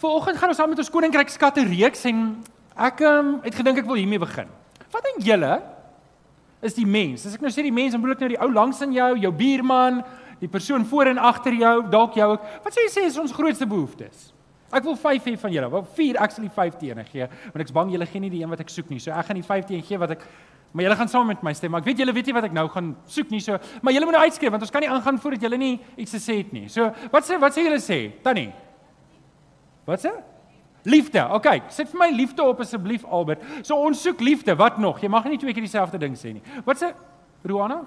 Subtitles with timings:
[0.00, 2.20] Vanoggend gaan ons saam met ons koninkryk skatte reeks en
[2.88, 4.48] ek um, het gedink ek wil hiermee begin.
[4.94, 5.58] Wat dink julle
[6.64, 7.26] is die mens?
[7.28, 9.10] As ek nou sê die mens, dan bedoel ek nou die ou langs in jou,
[9.20, 10.00] jou buurman,
[10.40, 12.46] die persoon voor en agter jou, dalk jou ook.
[12.64, 14.30] Wat sê jy sê is ons grootste behoeftes?
[14.72, 15.68] Ek wil 5 hê van julle.
[15.74, 18.64] Wel 4 actually 5 teene gee, want ek's bang julle gee nie die een wat
[18.64, 19.02] ek soek nie.
[19.04, 20.24] So ek gaan die 5 teen gee wat ek
[20.70, 21.72] Maar julle gaan saam met my stem.
[21.74, 23.40] Maar ek weet julle weet nie wat ek nou gaan soek nie.
[23.42, 26.14] So, maar julle moet nou uitskryf want ons kan nie aangaan voordat julle nie iets
[26.14, 26.68] gesê het nie.
[26.70, 27.98] So, wat sê wat sê julle sê?
[28.22, 28.52] Tannie.
[29.88, 30.12] Wat sê?
[30.82, 31.22] Liefde.
[31.36, 33.42] OK, sit vir my liefde op asseblief Albert.
[33.62, 34.56] So ons soek liefde.
[34.56, 35.00] Wat nog?
[35.02, 36.44] Jy mag nie twee keer dieselfde ding sê nie.
[36.64, 36.92] Wat sê
[37.44, 37.82] Ruana?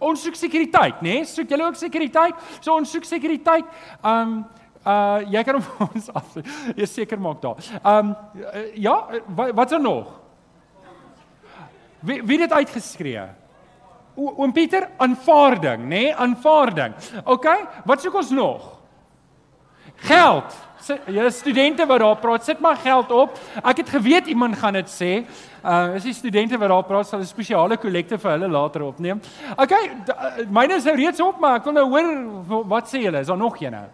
[0.00, 1.18] Ons soek sekuriteit, né?
[1.20, 1.24] Nee?
[1.28, 2.36] Soek julle ook sekuriteit?
[2.60, 3.68] So ons soek sekuriteit.
[4.04, 4.44] Um
[4.86, 6.36] uh jy kan hom ons af.
[6.76, 7.60] Jy seker maak daar.
[7.84, 8.14] Um
[8.76, 10.12] ja, wat wat's er nog?
[12.00, 13.26] Wie wie het uitgeskree?
[14.16, 15.88] O, oom Pieter, aanvaarding, nê?
[15.88, 16.14] Nee?
[16.14, 16.94] Aanvaarding.
[17.28, 17.46] OK,
[17.84, 18.75] wat soek ons nog?
[19.96, 20.64] Geld.
[21.06, 23.38] Julle studente wat daar praat, sit maar geld op.
[23.62, 25.12] Ek het geweet iemand gaan dit sê.
[25.66, 29.20] Uh is die studente wat daar praat sal 'n spesiale kollekte vir hulle later opneem.
[29.56, 29.90] Okay,
[30.50, 33.20] myne is nou reeds op, maar ek wil nou hoor wat sê julle?
[33.20, 33.86] Is daar nog een nou?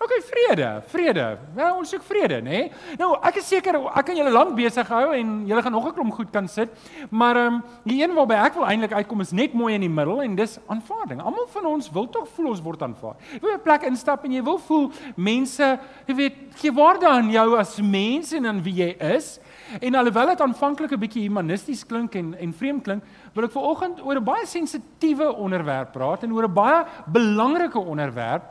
[0.00, 1.24] OK, vrede, vrede.
[1.52, 2.60] Nou ons soek vrede, nê?
[2.62, 2.96] Nee?
[2.96, 5.92] Nou, ek is seker ek kan julle lank besig hou en julle gaan nog 'n
[5.92, 6.70] klomp goed kan sit.
[7.10, 9.92] Maar ehm um, die een waarby ek wil eintlik uitkom is net mooi in die
[9.92, 11.20] middel en dis aanvaarding.
[11.20, 13.14] Almal van ons wil tog voel ons word aanvaar.
[13.32, 17.30] Jy wil 'n plek instap en jy wil voel mense, jy weet, gee waarde aan
[17.30, 19.38] jou as mens en aan wie jy is.
[19.80, 23.02] En alhoewel dit aanvanklik 'n bietjie humanisties klink en en vreemd klink,
[23.34, 28.42] wil ek vanoggend oor 'n baie sensitiewe onderwerp praat en oor 'n baie belangrike onderwerp.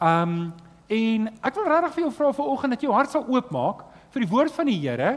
[0.00, 0.52] Ehm um,
[0.88, 4.24] En ek wil regtig vir jou vra vanoggend dat jy jou hart sal oopmaak vir
[4.24, 5.10] die woord van die Here,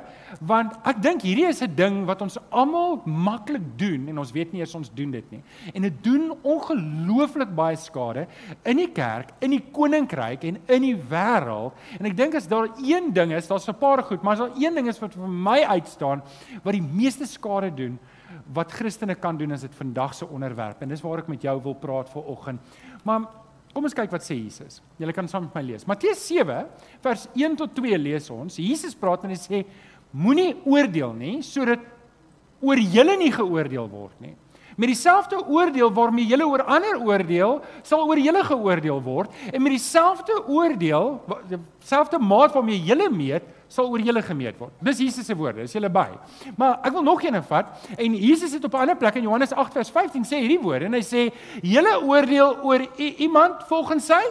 [0.43, 4.51] want ek dink hierdie is 'n ding wat ons almal maklik doen en ons weet
[4.51, 5.41] nie eers ons doen dit nie.
[5.73, 8.27] En dit doen ongelooflik baie skade
[8.65, 11.71] in die kerk, in die koninkryk en in die wêreld.
[11.99, 14.57] En ek dink as daar een ding is, daar's 'n paar goed, maar as daar
[14.59, 16.21] een ding is wat vir my uitstaan
[16.63, 17.99] wat die meeste skade doen,
[18.53, 21.61] wat Christene kan doen is dit vandag se onderwerp en dis waar ek met jou
[21.63, 22.59] wil praat vanoggend.
[23.03, 23.21] Maar
[23.71, 24.81] Kom ons kyk wat sê Jesus.
[24.99, 25.87] Julle kan saam met my lees.
[25.87, 26.65] Matteus 7
[27.03, 28.59] vers 1 tot 2 lees ons.
[28.59, 29.63] Jesus praat en hy sê
[30.11, 31.83] moenie oordeel nie sodat
[32.61, 34.35] oor julle nie geoordeel word nie.
[34.75, 39.75] Met dieselfde oordeel waarmee julle oor ander oordeel, sal oor julle geoordeel word en met
[39.75, 41.17] dieselfde oordeel,
[41.47, 44.73] dieselfde maat waarmee julle meet, sal oor julle gemeet word.
[44.83, 46.09] Dis Jesus se woorde, is julle by.
[46.59, 49.53] Maar ek wil nog een vat en Jesus het op 'n ander plek in Johannes
[49.53, 54.23] 8 vers 15 sê hierdie woorde en hy sê julle oordeel oor iemand volgens sy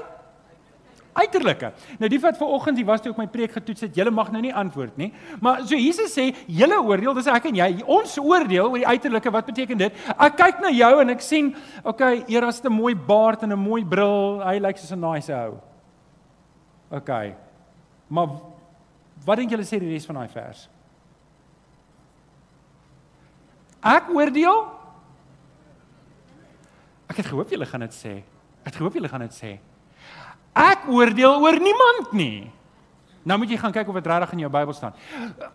[1.14, 1.72] uiterlike.
[1.98, 4.42] Nou die wat vanoggend hier was toe ek my preek getoets het, julle mag nou
[4.42, 5.12] nie antwoord nie.
[5.40, 9.30] Maar so Jesus sê, julle oordeel, dis ek en jy, ons oordeel oor die uiterlike.
[9.30, 9.92] Wat beteken dit?
[10.16, 11.54] Ek kyk na jou en ek sien,
[11.84, 14.40] okay, Eraste mooi baard en 'n mooi bril.
[14.44, 15.58] Hy lyk soos 'n nice ou.
[16.90, 17.34] Okay.
[18.08, 18.28] Maar
[19.24, 20.66] Wat dink julle sê die res van daai vers?
[23.84, 24.62] Ek oordeel.
[27.10, 28.14] Ek het gehoop julle gaan dit sê.
[28.62, 29.52] Ek het gehoop julle gaan dit sê.
[30.56, 32.50] Ek oordeel oor niemand nie.
[33.20, 34.94] Nou moet jy gaan kyk of dit regtig in jou Bybel staan.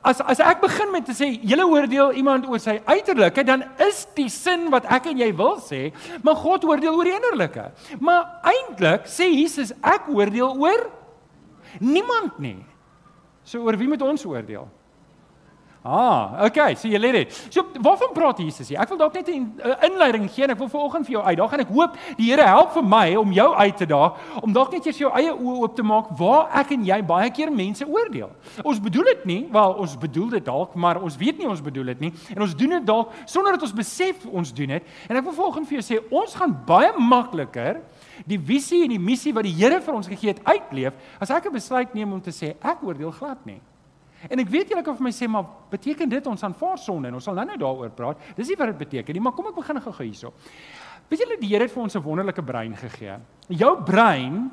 [0.06, 4.04] As as ek begin met te sê julle oordeel iemand oor sy uiterlike, dan is
[4.18, 5.90] die sin wat ek en jy wil sê,
[6.22, 7.66] maar God oordeel oor die innerlike.
[7.98, 10.86] Maar eintlik sê Jesus ek oordeel oor
[11.82, 12.60] niemand nie.
[13.46, 14.70] So oor wie moet ons oordeel?
[15.86, 17.34] Ah, okay, so jy lê dit.
[17.54, 18.80] So waarvan praat Jesus hier?
[18.82, 19.54] Ek wil dalk net 'n
[19.86, 22.74] inleiding gee en ek wil vanoggend vir jou uitdaag en ek hoop die Here help
[22.74, 25.76] vir my om jou uit te daag om dalk net eers jou eie oë oop
[25.76, 28.32] te maak waar ek en jy baie keer mense oordeel.
[28.64, 31.86] Ons bedoel dit nie, wel ons bedoel dit dalk, maar ons weet nie ons bedoel
[31.86, 34.84] dit nie en ons doen dit dalk sonder dat ons besef ons doen dit.
[35.08, 37.82] En ek wil vanoggend vir jou sê ons gaan baie makliker
[38.26, 41.46] die visie en die missie wat die Here vir ons gegee het uitleef as ek
[41.46, 43.62] 'n besluit neem om te sê ek oordeel glad nie.
[44.30, 47.18] En ek weet julle kan vir my sê maar beteken dit ons aanvaar sonde en
[47.20, 48.22] ons sal nou-nou daaroor praat.
[48.38, 50.34] Dis nie wat dit beteken nie, maar kom ek begin gou hierso.
[51.10, 53.20] Weet julle die Here het vir ons 'n wonderlike brein gegee.
[53.50, 54.52] Jou brein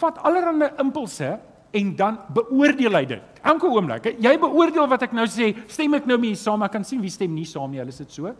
[0.00, 1.38] vat allerlei impulse
[1.72, 3.22] en dan beoordeel hy dit.
[3.42, 4.16] Elke oomblik.
[4.20, 6.62] Jy beoordeel wat ek nou sê, stem ek nou mee saam?
[6.62, 7.78] Ek kan sien wie stem nie saam nie.
[7.78, 8.34] Hulle is dit so.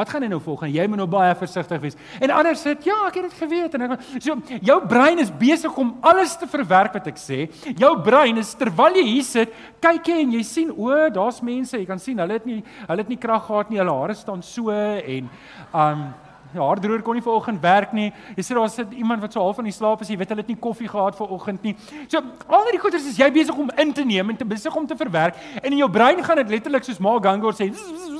[0.00, 0.62] Wat gaan hy nou volg?
[0.72, 1.96] Jy moet nou baie versigtig wees.
[2.24, 5.76] En anders sê, "Ja, ek het dit geweet." En ek so jou brein is besig
[5.76, 7.50] om alles te verwerk wat ek sê.
[7.76, 11.76] Jou brein is terwyl jy hier sit, kyk jy en jy sien, "O, daar's mense,
[11.76, 13.78] jy kan sien, hulle het nie hulle het nie krag gehad nie.
[13.78, 15.28] Hulle hare staan so en
[15.74, 16.14] um
[16.50, 18.08] Ja, haardroër kon nie vanoggend werk nie.
[18.34, 20.08] Jy sê daar sit iemand wat so half van die slaap is.
[20.10, 21.76] Jy weet hulle het nie koffie gehad vanoggend nie.
[22.10, 22.18] So,
[22.48, 24.96] al hierdie goeders is jy besig om in te neem en te besig om te
[24.98, 28.19] verwerk en in jou brein gaan dit letterlik soos Ma Gangor sê, zzz, zzz,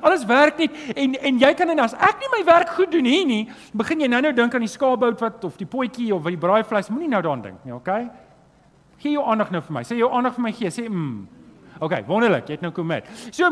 [0.00, 3.08] alles werk nie en en jy kan en as ek nie my werk goed doen
[3.08, 3.42] hier nie,
[3.72, 7.10] begin jy nou-nou dink aan die skaapbout wat of die potjie of die braaivleis, moenie
[7.12, 8.08] nou daaraan dink nie, okay?
[9.02, 9.82] Gee jou aandag nou vir my.
[9.84, 10.70] Sê jou aandag vir my gee.
[10.72, 11.14] Sê mm.
[11.82, 12.46] Okay, wonderlik.
[12.48, 13.08] Jy het nou kom met.
[13.34, 13.50] So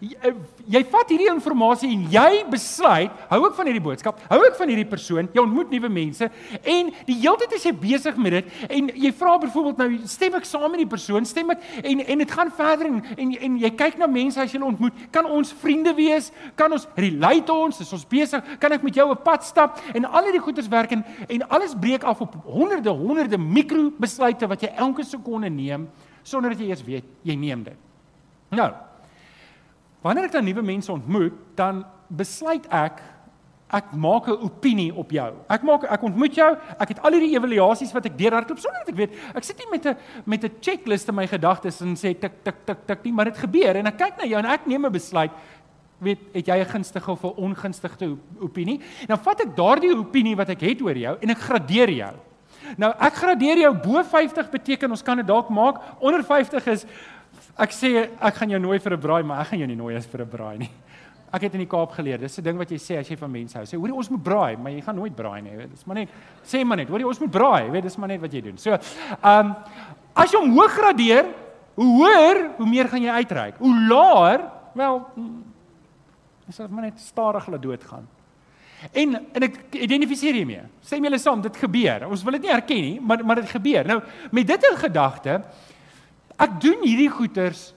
[0.00, 0.32] jy,
[0.76, 4.72] jy vat hierdie inligting en jy besluit, hou ek van hierdie boodskap, hou ek van
[4.72, 6.28] hierdie persoon, jy ontmoet nuwe mense
[6.60, 10.36] en die hele tyd is jy besig met dit en jy vra byvoorbeeld nou stem
[10.38, 13.56] ek saam met die persoon, stem ek en en dit gaan verder en, en en
[13.64, 17.52] jy kyk na mense as jy hulle ontmoet, kan ons vriende wees, kan ons relate
[17.54, 20.68] ons, is ons besig, kan ek met jou 'n pad stap en al hierdie goeders
[20.68, 25.50] werk en en alles breek af op honderde honderde mikro besluite wat jy elke sekonde
[25.50, 25.88] neem
[26.22, 27.76] sonder dat jy eers weet jy neem dit.
[28.50, 28.70] Nou,
[30.00, 33.02] Wanneer ek dan nuwe mense ontmoet, dan besluit ek
[33.70, 35.32] ek maak 'n opinie op jou.
[35.48, 38.88] Ek maak ek ontmoet jou, ek het al hierdie evaluasies wat ek deurhardloop sonder dat
[38.88, 39.12] ek weet.
[39.34, 42.66] Ek sit nie met 'n met 'n checklist in my gedagtes en sê tik tik
[42.66, 44.92] tik tik nie, maar dit gebeur en ek kyk na jou en ek neem 'n
[44.92, 45.30] besluit.
[46.00, 48.80] Weet, het jy 'n gunstige of 'n ongunstige opinie?
[49.06, 52.14] Dan vat ek daardie opinie wat ek het oor jou en ek gradeer jou.
[52.76, 55.76] Nou ek gradeer jou bo 50 beteken ons kan dit dalk maak.
[56.00, 56.86] Onder 50 is
[57.60, 59.96] Ek sê ek gaan jou nooi vir 'n braai, maar ek gaan jou nie nooi
[59.96, 60.70] as vir 'n braai nie.
[61.32, 62.18] Ek het in die Kaap geleer.
[62.18, 63.64] Dis 'n ding wat jy sê as jy van mense hou.
[63.64, 65.66] Sê hoorie ons moet braai, maar jy gaan nooit braai nie.
[65.68, 66.08] Dis maar net
[66.42, 68.58] sê maar net, hoorie ons moet braai, weet dis maar net wat jy doen.
[68.58, 69.54] So, ehm um,
[70.14, 71.26] as jy hom hoog gradeer,
[71.74, 73.58] hoe hoër, hoe meer gaan jy uitreik.
[73.58, 74.40] Hoe laer,
[74.74, 75.06] wel
[76.48, 78.08] is dit maar net stadig laat doodgaan.
[78.92, 80.62] En en ek identifiseer hiermee.
[80.80, 82.08] Stem julle saam, dit gebeur.
[82.08, 83.86] Ons wil dit nie erken nie, maar maar dit gebeur.
[83.86, 84.00] Nou,
[84.32, 85.42] met dit in gedagte,
[86.40, 87.70] Ek doen hierdie goeters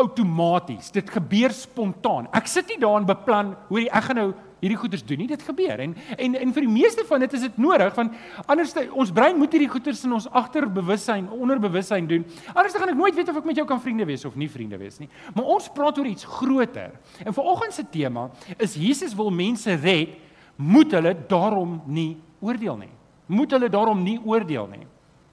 [0.00, 0.90] outomaties.
[0.94, 2.28] Dit gebeur spontaan.
[2.36, 4.30] Ek sit nie daarin beplan hoe ek gaan nou
[4.60, 5.28] hierdie goeters doen nie.
[5.30, 5.80] Dit gebeur.
[5.82, 8.12] En en en vir die meeste van dit is dit nodig van
[8.46, 12.24] anders ons brein moet hierdie goeters in ons agterbewussyn, onderbewussyn doen.
[12.52, 14.78] Anders gaan ek nooit weet of ek met jou kan vriende wees of nie vriende
[14.80, 15.08] wees nie.
[15.34, 16.96] Maar ons praat oor iets groter.
[17.24, 18.28] En vanoggend se tema
[18.58, 20.16] is Jesus wil mense red,
[20.56, 22.94] moet hulle daarom nie oordeel nie.
[23.30, 24.84] Moet hulle daarom nie oordeel nie.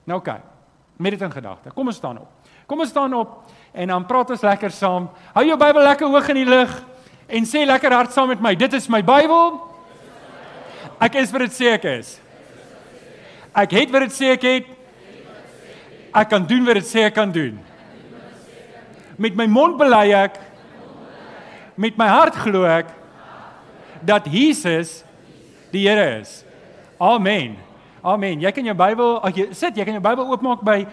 [0.08, 0.38] Nou oké.
[0.38, 0.57] Okay
[0.98, 1.70] met dit in gedagte.
[1.74, 2.28] Kom ons staan op.
[2.66, 5.08] Kom ons staan op en dan praat ons lekker saam.
[5.32, 6.72] Hou jou Bybel lekker hoog in die lug
[7.26, 8.54] en sê lekker hard saam met my.
[8.58, 9.60] Dit is my Bybel.
[11.00, 12.16] Ek is wat dit sê ek is.
[13.54, 14.74] Ek het wat dit sê ek het.
[16.18, 17.56] Ek kan doen wat dit sê ek kan doen.
[19.18, 20.42] Met my mond bely ek
[21.78, 22.90] met my hart glo ek
[24.02, 25.04] dat Jesus
[25.70, 26.42] die Here is.
[26.98, 27.67] Amen.
[28.02, 28.38] Amen.
[28.40, 30.84] Jy kan jou Bybel, ag jy sit, jy kan jou Bybel oopmaak by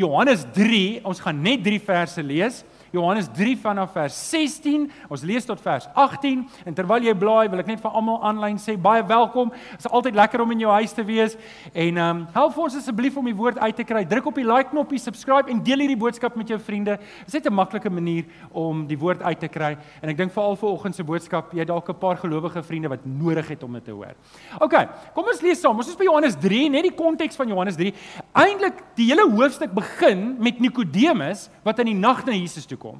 [0.00, 1.02] Johannes 3.
[1.04, 2.62] Ons gaan net 3 verse lees.
[2.92, 4.90] Johannes 3 vanaf vers 16.
[5.08, 8.58] Ons lees tot vers 18 en terwyl jy blaai, wil ek net vir almal aanlyn
[8.60, 9.48] sê baie welkom.
[9.72, 11.38] Dit is altyd lekker om in jou huis te wees
[11.72, 14.02] en ehm um, help ons asseblief om die woord uit te kry.
[14.08, 16.98] Druk op die like knoppie, subscribe en deel hierdie boodskap met jou vriende.
[17.24, 19.72] Dit is net 'n maklike manier om die woord uit te kry
[20.02, 23.06] en ek dink veral vir oggend se boodskap, jy dalk 'n paar gelowige vriende wat
[23.06, 24.12] nodig het om dit te hoor.
[24.60, 24.74] OK,
[25.14, 25.76] kom ons lees saam.
[25.76, 27.94] Ons is by Johannes 3, net die konteks van Johannes 3.
[28.34, 32.98] Eintlik die hele hoofstuk begin met Nikodemus wat in die nag na Jesus toe kom.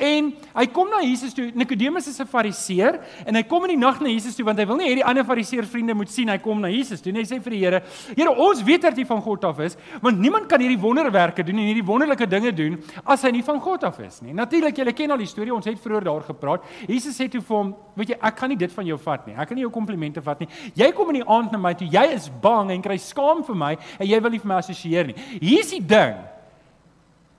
[0.00, 1.50] En hy kom na Jesus toe.
[1.54, 4.64] Nikodemus is 'n Fariseer en hy kom in die nag na Jesus toe want hy
[4.64, 7.12] wil nie hê die ander Fariseer vriende moet sien hy kom na Jesus toe.
[7.12, 7.82] En hy sê vir die Here:
[8.16, 11.58] "Here, ons weet dat jy van God af is, want niemand kan hierdie wonderwerke doen
[11.58, 14.92] en hierdie wonderlike dinge doen as hy nie van God af is nie." Natuurlik, julle
[14.92, 15.54] ken al die storie.
[15.54, 16.64] Ons het vroeër daar gepraat.
[16.88, 19.34] Jesus sê toe vir hom: "Weet jy, ek kan nie dit van jou vat nie.
[19.34, 20.48] Ek kan nie jou komplimente vat nie.
[20.74, 21.88] Jy kom in die aand na my toe.
[21.88, 25.06] Jy is bang en kry skaam vir my en jy wil nie vir my assosieer
[25.06, 25.14] nie.
[25.40, 26.16] Hier's die ding.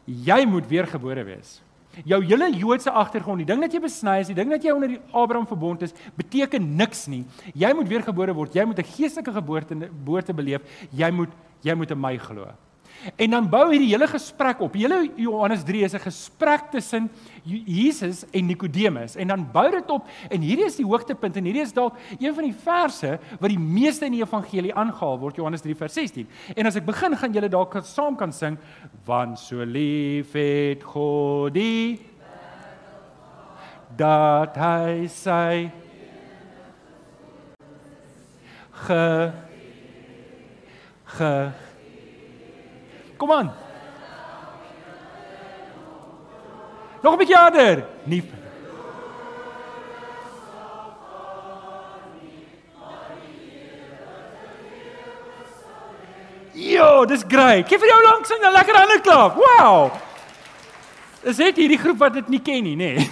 [0.06, 1.65] Jy moet weergebore wees."
[2.04, 4.90] Jou hele Joodse agtergrond, die ding dat jy besny is, die ding dat jy onder
[4.90, 7.26] die Abraham verbond is, beteken niks nie.
[7.54, 8.54] Jy moet weergebore word.
[8.54, 10.62] Jy moet 'n geestelike geboorte geboorte beleef.
[10.92, 11.30] Jy moet
[11.62, 12.52] jy moet in my glo.
[13.16, 14.74] En dan bou hierdie hele gesprek op.
[14.74, 17.10] Hele Johannes 3 is 'n gesprek tussen
[17.44, 21.62] Jesus en Nikodemus en dan bou dit op en hierdie is die hoogtepunt en hierdie
[21.62, 25.62] is dalk een van die verse wat die meeste in die evangelie aangehaal word Johannes
[25.62, 26.28] 3 vers 16.
[26.56, 28.58] En as ek begin gaan julle dalk saam kan sing
[29.06, 32.00] want so lief het God die
[33.96, 35.72] dat hy sy
[38.86, 39.32] ge
[41.06, 41.65] ge
[43.18, 43.54] Kom aan.
[47.02, 47.86] Nog 'n bietjie harder.
[48.04, 48.24] Nie.
[56.54, 57.68] Jo, dis great.
[57.68, 59.36] Geef vir jou lank sing 'n lekker hande klap.
[59.36, 59.92] Wow.
[61.26, 62.92] Is dit hierdie groep wat dit nie ken nie, nê?
[62.94, 63.06] Nee.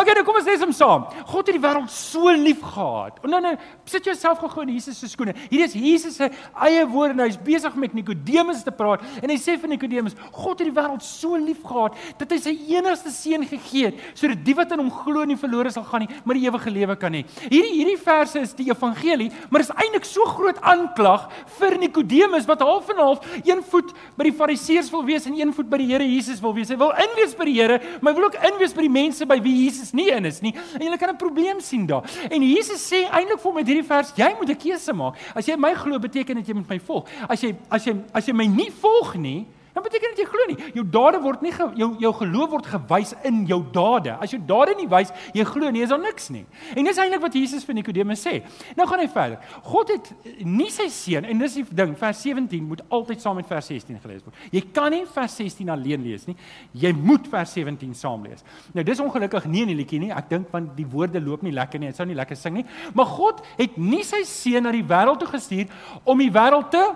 [0.00, 1.04] okay, nou kom ons lees hom saam.
[1.28, 3.18] God het die wêreld so lief gehad.
[3.20, 3.52] En dan nou,
[3.84, 5.34] sit jouself gou in Jesus se skoene.
[5.50, 6.30] Hier is Jesus se
[6.64, 7.20] eie woorde.
[7.20, 11.04] Hy's besig met Nikodemus te praat en hy sê vir Nikodemus, God het die wêreld
[11.04, 14.90] so lief gehad dat hy sy enigste seun gegee het sodat die wat in hom
[15.02, 17.22] glo nie verlore sal gaan nie, maar die ewige lewe kan hê.
[17.44, 21.28] Hierdie hierdie verse is die evangelie, maar is eintlik so groot aanklag
[21.58, 25.52] vir Nikodemus wat half en half een voet by die Fariseërs wil wees en een
[25.52, 26.68] voet by die Here Jesus wil wees.
[26.68, 29.40] Hy wil inwees by die Here, maar hy wil ook inwees by die mense by
[29.42, 30.54] wie Jesus nie in is nie.
[30.78, 32.04] En jy kan 'n probleem sien daar.
[32.30, 35.14] En Jesus sê eintlik vir met hierdie vers, jy moet 'n keuse maak.
[35.34, 37.08] As jy my glo, beteken dit jy moet my volg.
[37.28, 40.44] As jy as jy as jy my nie volg nie, dan beteken dit jy glo
[40.48, 40.70] nie.
[40.72, 44.14] Jou dade word nie jou jou geloof word gewys in jou dade.
[44.24, 46.46] As jou dade nie wys jy glo nie, is daar niks nie.
[46.72, 48.38] En dis eintlik wat Jesus vir Nikodemus sê.
[48.78, 49.58] Nou gaan hy verder.
[49.66, 50.08] God het
[50.48, 54.00] nie sy seun en dis die ding, vers 17 moet altyd saam met vers 16
[54.00, 54.38] gelees word.
[54.56, 56.38] Jy kan nie vers 16 alleen lees nie.
[56.86, 58.46] Jy moet vers 17 saam lees.
[58.72, 60.12] Nou dis ongelukkig nie in die liedjie nie.
[60.16, 61.92] Ek dink want die woorde loop nie lekker nie.
[61.92, 62.64] Dit sou nie lekker sing nie.
[62.96, 65.68] Maar God het nie sy seun na die wêreld toe gestuur
[66.08, 66.86] om die wêreld te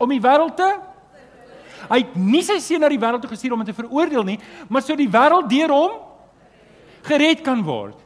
[0.00, 0.72] om die wêreld te
[1.90, 4.38] Hy het nie sy seun na die wêreld toe gestuur om hom te veroordeel nie,
[4.68, 6.00] maar sodat die wêreld deur hom
[7.04, 8.00] gered kan word.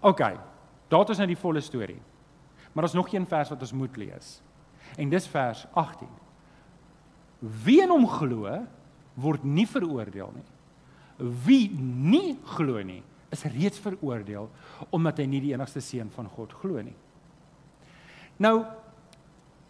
[0.00, 0.22] OK.
[0.90, 2.00] Daar is nou die volle storie.
[2.72, 4.40] Maar ons nog een vers wat ons moet lees.
[4.98, 6.08] En dis vers 18.
[7.64, 8.58] Wie in hom glo,
[9.20, 10.48] word nie veroordeel nie.
[11.44, 14.48] Wie nie glo nie, is reeds veroordeel
[14.90, 16.96] omdat hy nie die enigste seun van God glo nie.
[18.40, 18.64] Nou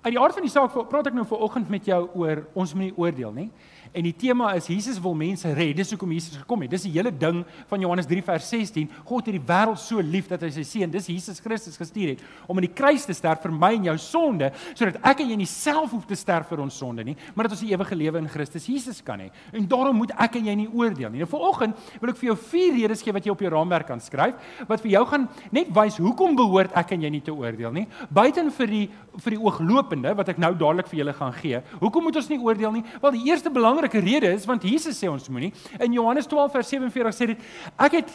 [0.00, 2.70] Uit die aard van die saak praat ek nou ver oggend met jou oor ons
[2.72, 3.50] moet nie oordeel nie.
[3.90, 5.72] En die tema is Jesus wil mense red.
[5.74, 6.70] Dis hoekom Jesus gekom het.
[6.70, 8.86] Dis die hele ding van Johannes 3 vers 16.
[9.08, 12.22] God het die wêreld so lief dat hy sy seun, dis Jesus Christus gestuur het
[12.46, 15.38] om aan die kruis te sterf vir my en jou sonde, sodat ek en jy
[15.40, 18.22] nie self hoef te sterf vir ons sonde nie, maar dat ons die ewige lewe
[18.22, 19.26] in Christus Jesus kan hê.
[19.56, 21.24] En daarom moet ek en jy nie oordeel nie.
[21.24, 24.02] Nou vanoggend wil ek vir jou vier redes gee wat jy op jou raamwerk kan
[24.02, 24.38] skryf
[24.70, 27.86] wat vir jou gaan net wys hoekom behoort ek en jy nie te oordeel nie.
[28.14, 28.84] Buiten vir die
[29.20, 31.58] vir die ooglopende wat ek nou dadelik vir julle gaan gee.
[31.80, 32.84] Hoekom moet ons nie oordeel nie?
[33.02, 35.52] Wel die eerste belang belangrike rede is want Jesus sê ons moenie.
[35.80, 37.46] In Johannes 12 vers 47 sê dit
[37.78, 38.10] ek het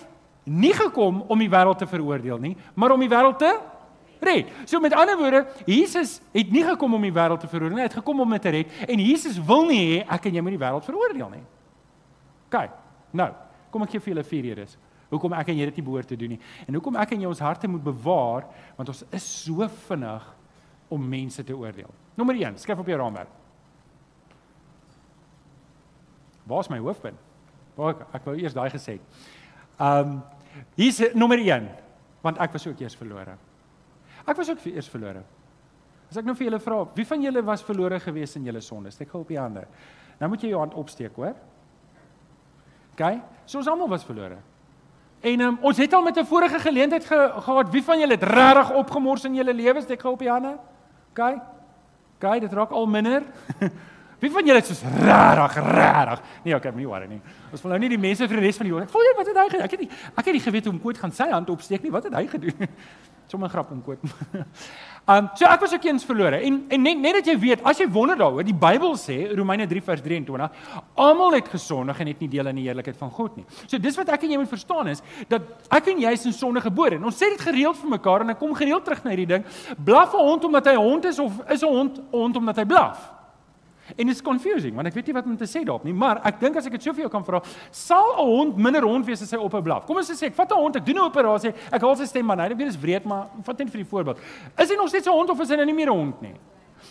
[0.45, 3.51] nie gekom om die wêreld te veroordeel nie, maar om die wêreld te
[4.25, 4.51] red.
[4.69, 7.89] So met ander woorde, Jesus het nie gekom om die wêreld te veroordeel nie, hy
[7.89, 10.57] het gekom om dit te red en Jesus wil nie hê ek en jy moet
[10.57, 11.45] die wêreld veroordeel nie.
[12.45, 12.59] OK.
[13.15, 13.31] Nou,
[13.73, 14.77] kom ek gee vir julle vier redes.
[15.09, 17.29] Hoekom ek en jy dit nie behoort te doen nie en hoekom ek en jy
[17.29, 20.31] ons harte moet bewaar want ons is so vinnig
[20.93, 21.89] om mense te oordeel.
[22.15, 23.44] Nommer 1, skryf op jou raamwerk.
[26.45, 27.17] Waar's my hoofpunt?
[27.75, 28.99] Waar ek, ek wou eers daai gesê.
[29.81, 30.21] Um
[30.79, 31.67] hier's nommer 1
[32.25, 33.35] want ek was ook eers verlore.
[34.25, 35.21] Ek was ook eers verlore.
[36.09, 38.91] As ek nou vir julle vra, wie van julle was verlore gewees in julle sonde?
[38.93, 39.65] Steek gou op die hande.
[40.19, 41.35] Nou moet jy jou hand opsteek, hoor?
[42.95, 43.03] OK?
[43.45, 44.39] So ons almal was verlore.
[45.25, 48.23] En um, ons het al met 'n vorige geleentheid ge gehad, wie van julle het
[48.23, 49.85] regtig opgemors in julle lewens?
[49.85, 50.57] Steek gou op die hande.
[51.11, 51.19] OK?
[52.15, 53.23] OK, dit raak al minder.
[54.19, 56.21] Wie van julle is soos rarig, rarig?
[56.45, 57.21] Nee, okay, moenie worry nie.
[57.51, 58.85] Ons wil nou nie die mense vir die res van die jaar.
[58.87, 59.65] Ek voel jy wat het hy gedoen?
[59.65, 61.91] Ek het nie ek het nie geweet hoe om koot gaan sy hand opsteek nie.
[61.93, 62.69] Wat het hy gedoen?
[63.31, 63.99] Sommige grap om koot.
[65.05, 66.39] Um so ek was ook eens verlore.
[66.41, 69.67] En en net net dat jy weet, as jy wonder daaroor, die Bybel sê Romeine
[69.69, 73.35] 3 vers 23, almal het gesondig en het nie deel aan die heerlikheid van God
[73.37, 73.45] nie.
[73.67, 75.45] So dis wat ek en jy moet verstaan is dat
[75.77, 76.97] ek en jy is in sonde gebore.
[76.97, 79.45] En ons sê dit gereeld vir mekaar en ek kom gereeld terug na hierdie ding.
[79.77, 83.14] Blaf 'n hond omdat hy hond is of is 'n hond hond omdat hy blaf?
[83.97, 86.39] En it's confusing want ek weet nie wat om te sê daarop nie, maar ek
[86.41, 89.21] dink as ek dit so vir jou kan vra, sal 'n hond minder hond wees
[89.21, 89.85] as hy op 'n blaf.
[89.85, 92.25] Kom ons sê ek vat 'n hond, ek doen 'n operasie, ek haal sy stem
[92.25, 94.17] maar nou, dit is wreed, maar vat net vir die voorbeeld.
[94.57, 96.35] Is hy nog steeds 'n hond of is hy nou nie meer 'n hond nie?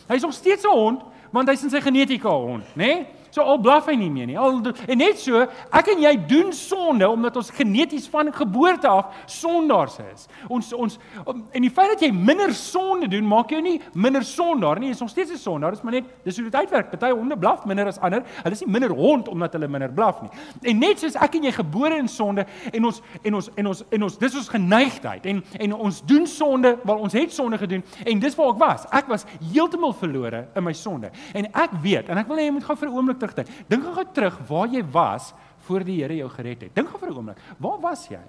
[0.09, 1.03] Hy is nog steeds 'n hond
[1.35, 2.87] want hy's in sy genetika hond, né?
[2.87, 3.25] Nee?
[3.35, 4.37] So al blaf hy nie meer nie.
[4.39, 5.41] Al en net so,
[5.75, 10.29] ek en jy doen sonde omdat ons geneties van geboorte af sondaars is.
[10.47, 14.79] Ons ons en die feit dat jy minder sonde doen, maak jou nie minder sondaar
[14.79, 14.93] nie.
[14.93, 15.75] Jy is nog steeds 'n sondaar.
[15.75, 16.91] Dit is maar net dis hoe dit uitwerk.
[16.91, 18.23] Party honde blaf minder as ander.
[18.43, 20.31] Hulle is nie minder hond omdat hulle minder blaf nie.
[20.71, 23.85] En net soos ek en jy gebore in sonde en ons en ons en ons
[23.91, 27.83] en ons dis ons geneigtheid en en ons doen sonde want ons het sonde gedoen
[28.05, 28.87] en dis waar ek was.
[28.93, 31.11] Ek was heeltemal verlore in my sonde.
[31.33, 33.49] En ek weet en ek wil hê jy moet gou vir 'n oomblik terugdink.
[33.69, 35.35] Dink gou terug waar jy was
[35.67, 36.75] voor die Here jou gered het.
[36.75, 37.39] Dink gou vir 'n oomblik.
[37.59, 38.21] Waar was jy?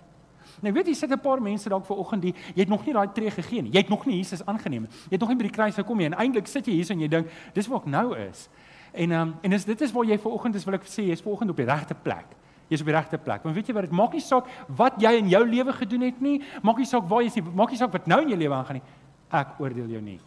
[0.62, 2.94] Nou weet jy sit 'n paar mense dalk ver oggend die jy het nog nie
[2.94, 3.72] daai tree gegee nie.
[3.72, 4.90] Jy het nog nie Jesus aangeneem nie.
[4.90, 7.00] Jy het nog nie by die kruis gekom nie en eintlik sit jy hier en
[7.00, 8.50] jy dink dis waar ek nou is.
[8.94, 11.04] En ehm um, en is dit is waar jy ver oggend is wil ek sê
[11.04, 12.26] jy's ver oggend op die regte plek.
[12.70, 13.44] Jy's op die regte plek.
[13.44, 16.22] Want weet jy wat dit maak nie saak wat jy in jou lewe gedoen het
[16.22, 16.42] nie.
[16.64, 17.44] Maak nie saak waar jy is nie.
[17.44, 18.84] Maak nie saak wat nou in jou lewe aangaan nie.
[19.30, 20.20] Ek oordeel jou nie.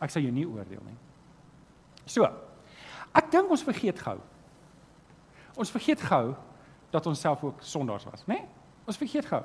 [0.00, 0.96] Ek sal jou nie oordeel nie.
[2.08, 2.26] So,
[3.18, 4.18] Ek dink ons vergeet gou.
[5.58, 6.34] Ons vergeet gou
[6.92, 8.38] dat ons self ook sondaars was, né?
[8.38, 8.44] Nee?
[8.88, 9.42] Ons vergeet gou.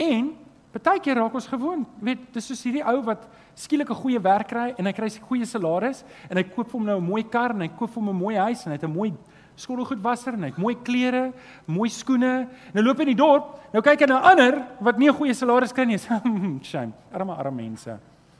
[0.00, 0.36] En
[0.68, 3.22] Partykeer raak ons gewoon, weet, dis soos hierdie ou wat
[3.56, 6.78] skielik 'n goeie werk kry en hy kry 'n goeie salaris en hy koop vir
[6.78, 8.76] hom nou 'n mooi kar en hy koop vir hom 'n mooi huis en hy
[8.76, 9.14] het 'n mooi
[9.56, 11.32] skottelgoedwasser en hy het mooi klere,
[11.66, 12.48] mooi skoene.
[12.74, 15.34] Nou loop hy in die dorp, nou kyk hy na ander wat nie 'n goeie
[15.34, 15.98] salaris kry nie.
[16.62, 17.98] Shame, arme arme mense.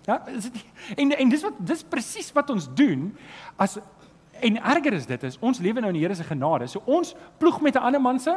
[0.09, 0.63] Ja, is dit
[0.97, 3.11] en en dis wat dis presies wat ons doen
[3.61, 3.77] as
[4.41, 6.69] en erger is dit is ons lewe nou in die Here se genade.
[6.71, 8.33] So ons ploeg met 'n ander man se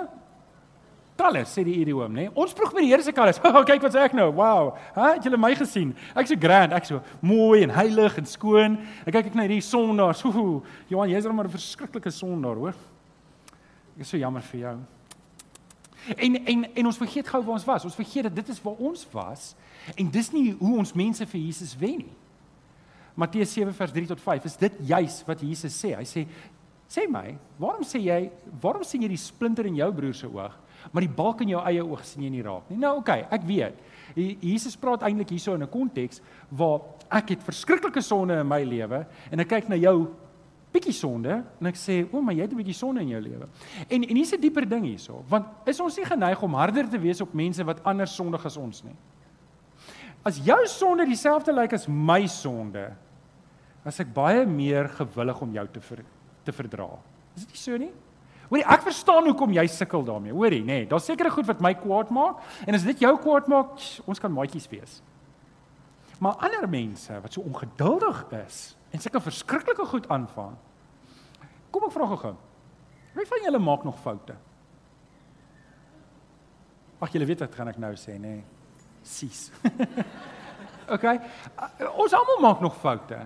[1.16, 2.30] kalles sê die idioom, nê?
[2.34, 3.40] Ons probeer met die Here se kalles.
[3.72, 4.32] Kyk wat sê ek nou.
[4.32, 4.75] Wow.
[4.96, 5.96] Ha, het julle my gesien?
[6.16, 8.80] Ek's so grand, ek's so mooi en heilig en skoon.
[9.06, 10.16] Ek kyk ek na hierdie son daar.
[10.16, 12.75] So, Johan, jy's maar 'n verskriklike son daar, hoor.
[13.96, 14.78] Ek is so jammer vir jou.
[16.17, 17.86] En en en ons vergeet gou waar ons was.
[17.86, 19.55] Ons vergeet dat dit is waar ons was
[19.96, 22.15] en dis nie hoe ons mense vir Jesus wen nie.
[23.15, 25.96] Matteus 7 vers 3 tot 5 is dit juis wat Jesus sê.
[25.98, 26.25] Hy sê
[26.91, 28.31] sê my, waarom sê jy,
[28.62, 30.58] waarom sien jy die splinter in jou broer se oog?
[30.89, 32.79] maar die balk in jou eie oog sien jy nie raak nie.
[32.81, 33.84] Nou oké, okay, ek weet.
[34.41, 36.81] Jesus praat eintlik hierso in 'n konteks waar
[37.12, 40.10] ek het verskriklike sonde in my lewe en ek kyk na jou
[40.72, 43.48] bietjie sonde en ek sê, "O, maar jy het 'n bietjie sonde in jou lewe."
[43.90, 47.00] En en hier's 'n dieper ding hierso, want is ons nie geneig om harder te
[47.00, 48.96] wees op mense wat anders sondig as ons nie?
[50.24, 52.94] As jou sonde dieselfde lyk as my sonde,
[53.86, 56.04] as ek baie meer gewillig om jou te ver,
[56.44, 56.90] te verdra.
[57.36, 57.92] Is dit nie so nie?
[58.51, 60.34] Hoorie, ek verstaan hoekom jy sukkel daarmee.
[60.36, 63.48] Hoorie, nê, nee, daar's sekere goed wat my kwaad maak en as dit jou kwaad
[63.48, 65.01] maak, ons kan maatjies wees.
[66.20, 70.56] Maar ander mense wat so ongeduldig is en sulke verskriklike goed aanvang.
[71.72, 72.34] Kom ek vra gou-gou.
[73.16, 74.36] Wie van julle maak nog foute?
[77.02, 78.36] Ag, julle weet wat gaan ek nou sê, nê?
[78.38, 78.44] Nee.
[79.02, 79.50] Sis.
[80.96, 81.08] OK.
[81.98, 83.18] Ons almal maak nog foute.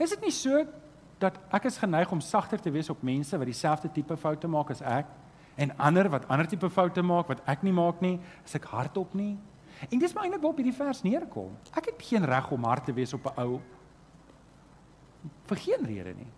[0.00, 0.62] Is dit nie so
[1.20, 4.70] dat ek is geneig om sagter te wees op mense wat dieselfde tipe foute maak
[4.72, 5.10] as ek
[5.58, 9.16] en ander wat ander tipe foute maak wat ek nie maak nie, as ek hardop
[9.18, 9.34] nie.
[9.90, 11.50] En dis maar eintlik waarop hierdie vers neerkom.
[11.74, 13.58] Ek het geen reg om hard te wees op 'n ou
[15.48, 16.28] vir geen rede nie.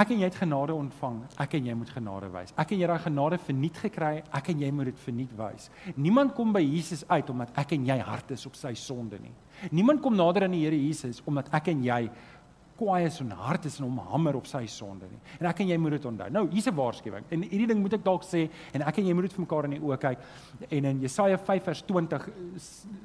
[0.00, 1.18] Ek en jy het genade ontvang.
[1.42, 2.54] Ek en jy moet genade wys.
[2.56, 4.12] Ek en jy het daai genade verniet gekry.
[4.32, 5.68] Ek en jy moet dit verniet wys.
[5.98, 9.34] Niemand kom by Jesus uit omdat ek en jy hard is op sy sonde nie.
[9.76, 12.00] Niemand kom nader aan die Here Jesus omdat ek en jy
[12.80, 15.20] kwaai is en hard is en hom hamer op sy sonde nie.
[15.38, 16.28] En ek en jy moet dit onthou.
[16.32, 17.24] Nou, hier's 'n waarskuwing.
[17.30, 19.64] En hierdie ding moet ek dalk sê en ek en jy moet dit vir mekaar
[19.64, 20.18] in die oë kyk.
[20.70, 22.28] En in Jesaja 5 vers 20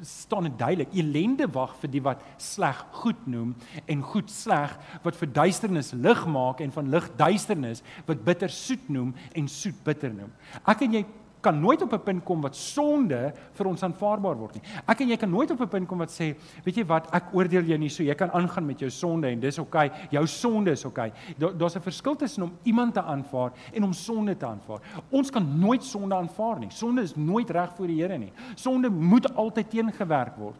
[0.02, 5.16] staan dit duidelik: Elende wag vir die wat sleg goed noem en goed sleg wat
[5.16, 10.14] vir duisternis lig maak en van lig duisternis wat bitter soet noem en soet bitter
[10.14, 10.32] noem.
[10.66, 11.06] Ek en jy
[11.46, 14.64] kan nooit op 'n punt kom wat sonde vir ons aanvaarbaar word nie.
[14.88, 17.34] Ek en jy kan nooit op 'n punt kom wat sê, weet jy wat, ek
[17.34, 19.88] oordeel jou nie so, jy kan aangaan met jou sonde en dis oukei.
[19.88, 21.12] Okay, jou sonde is oukei.
[21.12, 21.54] Okay.
[21.58, 24.80] Daar's 'n verskil tussen om iemand te aanvaar en om sonde te aanvaar.
[25.12, 26.72] Ons kan nooit sonde aanvaar nie.
[26.72, 28.32] Sonde is nooit reg voor die Here nie.
[28.56, 30.58] Sonde moet altyd teengewerk word.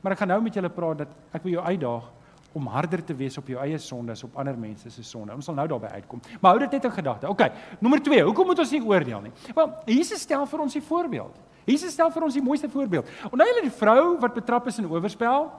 [0.00, 2.12] Maar ek gaan nou met julle praat dat ek wil jou uitdaag
[2.52, 5.34] om harder te wees op jou eie sonde as op ander mense se sonde.
[5.34, 6.20] Ons sal nou daarby uitkom.
[6.40, 7.28] Maar hou dit net in gedagte.
[7.28, 7.44] OK.
[7.84, 8.22] Nommer 2.
[8.22, 9.32] Hoekom moet ons nie oordeel nie?
[9.54, 11.36] Wel, Jesus stel vir ons die voorbeeld.
[11.68, 13.08] Jesus stel vir ons die mooiste voorbeeld.
[13.28, 15.50] Onthou julle die vrou wat betrap is in oorspel?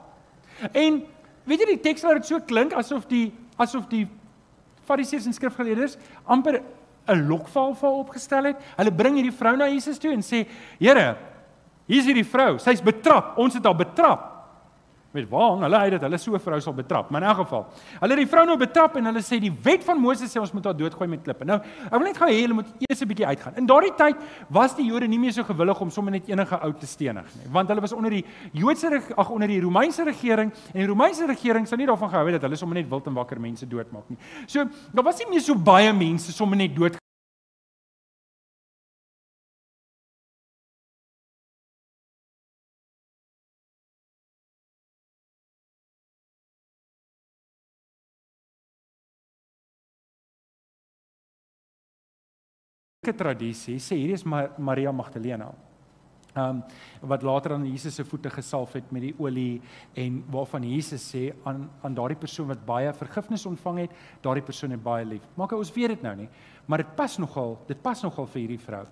[0.72, 1.02] En
[1.46, 4.06] weet jy die teks laat dit so klink asof die asof die
[4.88, 6.62] Fariseërs en skrifgeleerdes amper
[7.10, 8.56] 'n lokval vir opgestel het.
[8.76, 10.46] Hulle bring hierdie vrou na Jesus toe en sê:
[10.78, 11.16] "Here,
[11.86, 12.58] hier is hierdie vrou.
[12.58, 13.38] Sy's betrap.
[13.38, 14.29] Ons het haar betrap."
[15.10, 17.10] Met waar hulle uit dat hulle so 'n vrou sal betrap.
[17.10, 17.66] Maar in elk geval,
[18.00, 20.52] hulle het die vrou nou betrap en hulle sê die wet van Moses sê ons
[20.52, 21.44] moet haar doodgooi met klippe.
[21.44, 23.56] Nou, ek wil net gou hê julle moet eers 'n bietjie uitgaan.
[23.56, 24.16] In daardie tyd
[24.48, 27.52] was die Jode nie meer so gewillig om sommer net enige ou te stenig nie,
[27.52, 31.66] want hulle was onder die Joodse ag onder die Romeinse regering en die Romeinse regering
[31.66, 34.18] sou nie daarvan gehou het dat hulle sommer net wild en wakker mense doodmaak nie.
[34.46, 37.00] So, daar was nie meer so baie mense sommer net dood
[53.16, 55.50] tradisie sê hierdie is Maria Magdalena.
[56.38, 56.62] Um
[57.00, 59.60] wat later aan Jesus se voete gesalf het met die olie
[59.98, 63.90] en waarvan Jesus sê aan aan daardie persoon wat baie vergifnis ontvang het,
[64.22, 65.24] daardie persoon het baie lief.
[65.34, 66.28] Maak ons weet dit nou nie,
[66.66, 68.84] maar dit pas nogal, dit pas nogal vir hierdie vrou.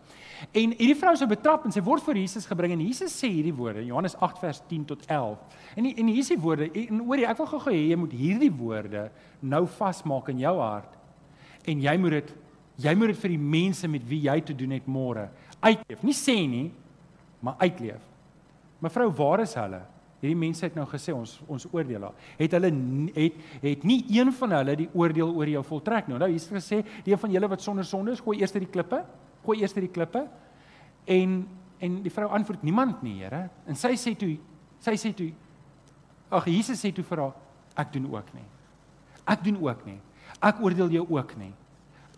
[0.51, 3.55] En hierdie vrou is betrap en sy word voor Jesus gebring en Jesus sê hierdie
[3.55, 5.63] woorde, Johannes 8 vers 10 tot 11.
[5.77, 8.19] En die, en hier is die woorde en hoorie, ek wil gou-gou hê jy moet
[8.19, 10.97] hierdie woorde nou vasmaak in jou hart
[11.69, 12.35] en jy moet dit
[12.79, 16.03] Jy moet dit vir die mense met wie jy te doen het môre uitleef.
[16.07, 16.69] Nie sê nie,
[17.43, 18.03] maar uitleef.
[18.83, 19.81] Mevrou, waar is hulle?
[20.19, 22.29] Hierdie mense het nou gesê ons ons oordeel haar.
[22.39, 22.71] Het hulle
[23.15, 26.19] het het nie een van hulle die oordeel oor jou voltrek nie.
[26.19, 28.67] Nou hier is gesê, die een van julle wat sonder sonde is, gooi eers die
[28.67, 29.05] klippe.
[29.47, 30.27] Gooi eers die klippe.
[31.07, 31.41] En
[31.79, 33.45] en die vrou antwoord niemand nie, Here.
[33.71, 34.33] En sy sê toe
[34.83, 35.29] sy sê toe
[36.29, 37.37] Ag Jesus sê toe vir haar,
[37.81, 38.45] ek doen ook nie.
[39.25, 39.97] Ek doen ook nie.
[40.45, 41.53] Ek oordeel jou ook nie.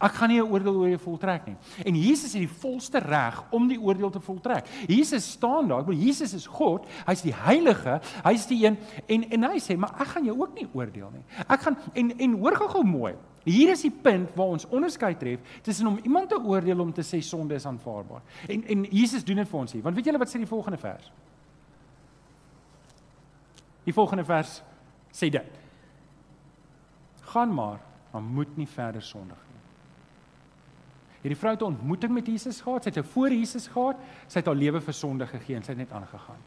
[0.01, 1.57] Ek gaan nie 'n oordeel oor jou voltrek nie.
[1.85, 4.67] En Jesus het die volste reg om die oordeel te voltrek.
[4.89, 5.81] Jesus staan daar.
[5.81, 6.87] Ek bedoel Jesus is God.
[7.07, 8.01] Hy's die heilige.
[8.25, 11.25] Hy's die een en en hy sê, "Maar ek gaan jou ook nie oordeel nie.
[11.49, 13.15] Ek gaan en en hoor gou-gou mooi.
[13.45, 17.03] Hier is die punt waar ons onderskei tref tussen om iemand te oordeel om te
[17.03, 18.23] sê sonde is aanvaarbaar.
[18.49, 19.83] En en Jesus doen dit vir ons hier.
[19.83, 21.13] Want weet julle wat sê die volgende vers?
[23.85, 24.63] Die volgende vers
[25.13, 25.59] sê dit.
[27.21, 27.81] Gaan maar,
[28.13, 29.50] maar moet nie verder sondig
[31.21, 34.39] Hierdie vrou het 'n ontmoeting met Jesus gehad, sy het 'n voor Jesus gehad, sy
[34.39, 36.41] het haar lewe vir sonde gegee en sy het net aangegaan.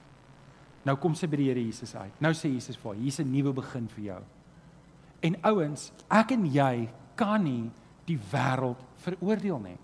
[0.84, 2.22] Nou kom sy by die Here Jesus uit.
[2.22, 4.22] Nou sê Jesus vir haar, hier's 'n nuwe begin vir jou.
[5.22, 7.72] En ouens, ek en jy kan nie
[8.06, 9.78] die wêreld veroordeel nie.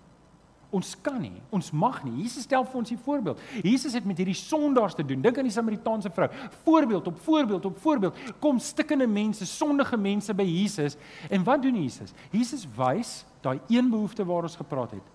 [0.70, 2.22] Ons kan nie, ons mag nie.
[2.22, 3.40] Jesus stel vir ons 'n voorbeeld.
[3.62, 5.20] Jesus het met hierdie sondaars te doen.
[5.20, 6.28] Dink aan die Samaritaanse vrou.
[6.64, 8.16] Voorbeeld op voorbeeld op voorbeeld.
[8.38, 10.96] Kom stikkende mense, sondige mense by Jesus.
[11.28, 12.12] En wat doen Jesus?
[12.30, 15.06] Jesus wys daai een behoefte waar ons gepraat het,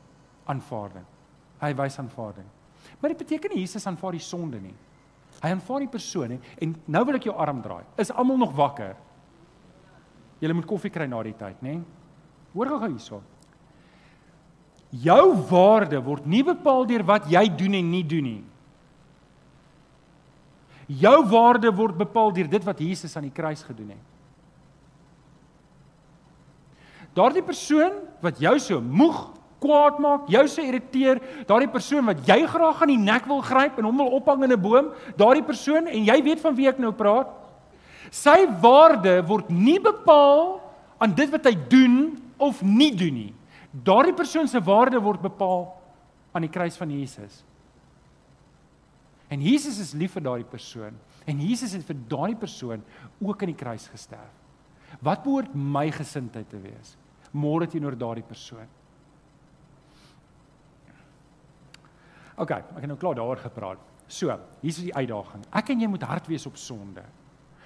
[0.46, 1.06] aanvaarding.
[1.60, 2.46] Hy wys aanvaarding.
[3.00, 4.76] Maar dit beteken nie Jesus aanvaar die sonde nie.
[5.42, 6.40] Hy aanvaar die persoon nie.
[6.62, 7.84] En nou wil ek jou arm draai.
[7.98, 8.96] Is almal nog wakker?
[10.40, 11.80] Julle moet koffie kry na die tyd, nê?
[12.54, 13.22] Hoor gou hierso.
[15.04, 18.44] Jou waarde word nie bepaal deur wat jy doen en nie doen nie.
[21.02, 24.04] Jou waarde word bepaal deur dit wat Jesus aan die kruis gedoen het.
[27.16, 29.18] Daardie persoon wat jou so moeg,
[29.64, 33.80] kwaad maak, jou so irriteer, daardie persoon wat jy graag aan die nek wil gryp
[33.80, 36.78] en hom wil ophang in 'n boom, daardie persoon en jy weet van wie ek
[36.78, 37.28] nou praat,
[38.12, 40.62] sy waarde word nie bepaal
[41.00, 43.34] aan dit wat hy doen of nie doen nie.
[43.84, 45.66] Daardie persoon se waarde word bepaal
[46.32, 47.42] aan die kruis van Jesus.
[49.28, 52.84] En Jesus is lief vir daardie persoon en Jesus het vir daardie persoon
[53.20, 54.44] ook aan die kruis gesterf.
[55.04, 56.96] Wat behoort my gesindheid te wees
[57.36, 58.68] môre teenoor daardie persoon?
[62.40, 63.82] OK, ek het nou klaar daaroor gepraat.
[64.08, 65.44] So, hier is die uitdaging.
[65.56, 67.04] Ek en jy moet hard wees op sonde.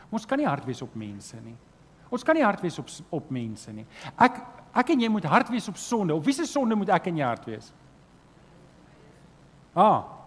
[0.10, 1.58] Ons kan nie hard wees op mense nie.
[2.10, 3.86] Ons kan nie hard wees op op mense nie.
[4.18, 4.40] Ek
[4.80, 6.16] ek en jy moet hard wees op sonde.
[6.16, 7.74] Op wie se sonde moet ek en jy hard wees?
[9.76, 10.20] Ah.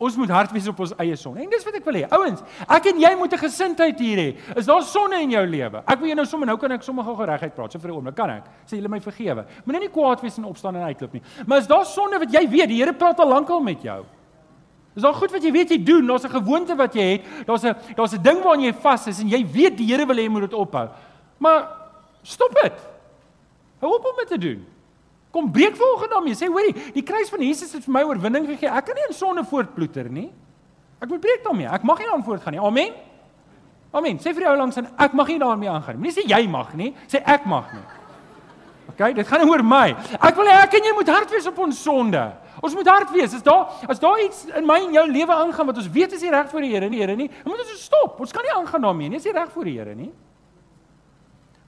[0.00, 1.42] Ons moet hard wees op ons eie sonde.
[1.44, 2.06] En dis wat ek wil hê.
[2.16, 4.56] Ouens, ek en jy moet 'n gesindheid hier hê.
[4.56, 5.82] Is daar sonde in jou lewe?
[5.86, 7.72] Ek wil jou nou sommer nou kan ek sommer gou geregheid praat.
[7.72, 8.44] So vir 'n oomblik kan ek.
[8.66, 9.44] Sê julle my vergewe.
[9.66, 11.22] Moenie nie kwaad wees en opstaan en uitloop nie.
[11.46, 14.04] Maar is daar sonde wat jy weet, die Here praat al lankal met jou?
[14.96, 16.06] Is daar goed wat jy weet jy doen?
[16.06, 17.46] Daar's 'n gewoonte wat jy het.
[17.46, 20.16] Daar's 'n daar's 'n ding waaraan jy vas is en jy weet die Here wil
[20.16, 20.88] hê jy moet dit ophou.
[21.40, 21.64] Maar
[22.22, 22.86] stop dit.
[23.80, 24.60] Hou op om dit te doen.
[25.30, 26.36] Kom breek volgende daarmee.
[26.36, 28.68] Sê hoorie, die kruis van Jesus het vir my oorwinning gegee.
[28.68, 30.28] Ek kan nie in sonde voortploeter nie.
[31.00, 31.70] Ek moet breek daarmee.
[31.70, 32.60] Ek mag nie aan voortgaan nie.
[32.60, 32.98] Amen.
[33.90, 34.20] Amen.
[34.22, 36.04] Sê vir jou langs en ek mag nie daarmee aangaan nie.
[36.04, 37.86] Moenie sê jy mag nie, sê ek mag nie.
[38.90, 39.86] OK, dit gaan oor my.
[40.18, 42.22] Ek wil hê ek en jy moet hard wees op ons sonde.
[42.60, 43.34] Ons moet hard wees.
[43.38, 46.22] As daar as daar iets in my en jou lewe aangaan wat ons weet is
[46.26, 48.20] nie reg voor die Here nie, Here nie, dan moet ons stop.
[48.20, 49.22] Ons kan nie aangaan daarmee nie.
[49.22, 50.10] Dis nie reg voor die Here nie.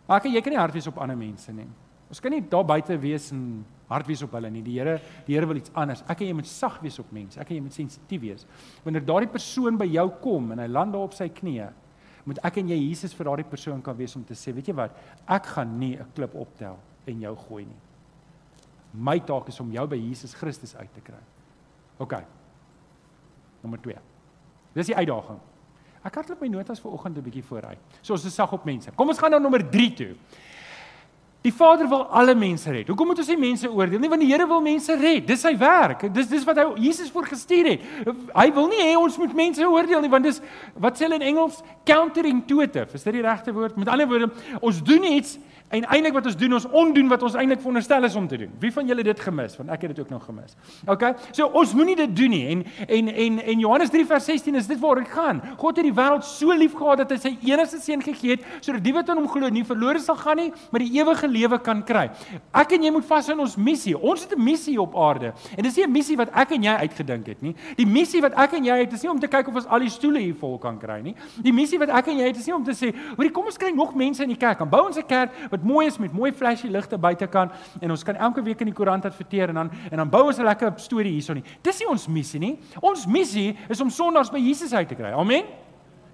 [0.06, 1.68] Maar ek, jy kan nie hard wees op ander mense nie.
[2.12, 4.62] Ons kan nie daar buite wees en hard wees op hulle nie.
[4.64, 6.02] Die Here, die Here wil iets anders.
[6.10, 7.38] Ek en jy moet sag wees op mense.
[7.40, 8.44] Ek en jy moet sensitief wees.
[8.84, 11.70] Wanneer daardie persoon by jou kom en hy land daar op sy knieë,
[12.28, 14.76] moet ek en jy Jesus vir daardie persoon kan wees om te sê, weet jy
[14.78, 14.94] wat?
[15.26, 17.80] Ek gaan nie 'n klip optel en jou gooi nie.
[18.92, 21.22] My taak is om jou by Jesus Christus uit te kry.
[21.98, 22.12] OK.
[23.62, 23.96] Nommer 2.
[24.74, 25.40] Dis die uitdaging.
[26.02, 27.78] Ek hardloop my notas vir oggend 'n bietjie vooruit.
[28.02, 28.90] So ons is sag op mense.
[28.96, 30.14] Kom ons gaan nou nommer 3 toe.
[31.42, 32.86] Die Vader wil alle mense red.
[32.86, 34.08] Hoekom moet ons nie mense oordeel nie?
[34.08, 35.26] Want die Here wil mense red.
[35.26, 36.04] Dis sy werk.
[36.14, 37.80] Dis dis wat hy Jesus voorgestuur het.
[38.30, 40.38] Hy wil nie hê ons moet mense oordeel nie, want dis
[40.78, 42.94] wat sê hulle in Engels counterintuitive.
[42.94, 43.74] Is dit die regte woord?
[43.76, 45.34] Met ander woorde, ons doen iets
[45.72, 48.50] En eintlik wat ons doen, ons ondoen wat ons eintlik veronderstel is om te doen.
[48.60, 49.56] Wie van julle dit gemis?
[49.56, 50.56] Want ek het dit ook nog gemis.
[50.86, 51.04] OK?
[51.30, 52.42] So ons moenie dit doen nie.
[52.52, 55.42] En en en en Johannes 3 vers 16 is dit waar dit gaan.
[55.56, 58.84] God het die wêreld so lief gehad dat hy sy enigste seun gegee het sodat
[58.84, 61.82] die wat in hom glo nie verlore sal gaan nie, maar die ewige lewe kan
[61.88, 62.08] kry.
[62.52, 63.96] Ek en jy moet vas in ons missie.
[63.98, 65.32] Ons het 'n missie op aarde.
[65.56, 67.54] En dis nie 'n missie wat ek en jy uitgedink het nie.
[67.76, 69.80] Die missie wat ek en jy het is nie om te kyk of ons al
[69.80, 71.14] die stoele hier vol kan kry nie.
[71.42, 73.56] Die missie wat ek en jy het is nie om te sê, "Hoekom kom ons
[73.56, 74.58] kry nog mense in die kerk?
[74.58, 77.90] Dan bou ons 'n kerk wat wat mooi is met mooi flashy ligte buitekant en
[77.90, 80.44] ons kan elke week in die koerant adverteer en dan en dan bou ons 'n
[80.44, 81.44] lekker storie hierso nie.
[81.62, 82.58] Dis nie ons missie nie.
[82.80, 85.12] Ons missie is om sondaars by Jesus uit te kry.
[85.12, 85.44] Amen.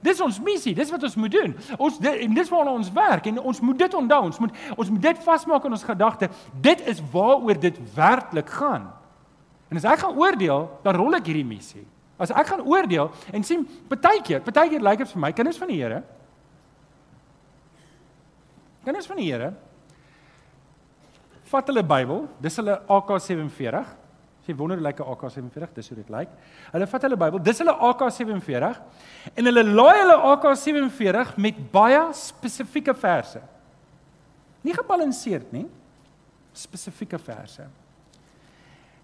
[0.03, 1.57] Dis ons missie, dis wat ons moet doen.
[1.79, 4.23] Ons dit, en dis waarna ons werk en ons moet dit onthou.
[4.23, 6.29] Ons moet ons moet dit vasmaak in ons gedagte.
[6.61, 8.93] Dit is waaroor dit werklik gaan.
[9.69, 11.87] En as ek gaan oordeel, dan rol ek hierdie missie.
[12.19, 15.83] As ek gaan oordeel en sien partykeer, partykeer lyk dit vir my kinders van die
[15.83, 16.03] Here.
[18.85, 19.55] Kinders van die Here
[21.49, 23.95] vat hulle Bybel, dis hulle AK47.
[24.49, 25.73] Jy wonder hoe lyk 'n AK47?
[25.75, 26.29] Dis hoe dit lyk.
[26.73, 28.81] Hulle vat hulle Bybel, dis hulle AK47
[29.35, 33.41] en hulle laai hulle AK47 met baie spesifieke verse.
[34.65, 35.67] Nie gebalanseerd nie.
[36.53, 37.67] Spesifieke verse.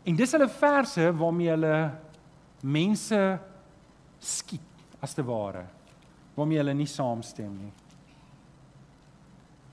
[0.05, 1.93] En dis hulle verse waarmee hulle
[2.61, 3.39] mense
[4.21, 4.61] skiet
[5.01, 5.65] as te ware
[6.35, 7.73] waarmee hulle nie saamstem nie.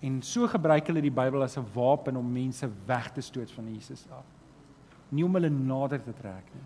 [0.02, 3.68] En so gebruik hulle die Bybel as 'n wapen om mense weg te stoot van
[3.74, 4.26] Jesus af.
[5.10, 6.66] Nie om hulle nader te trek nie.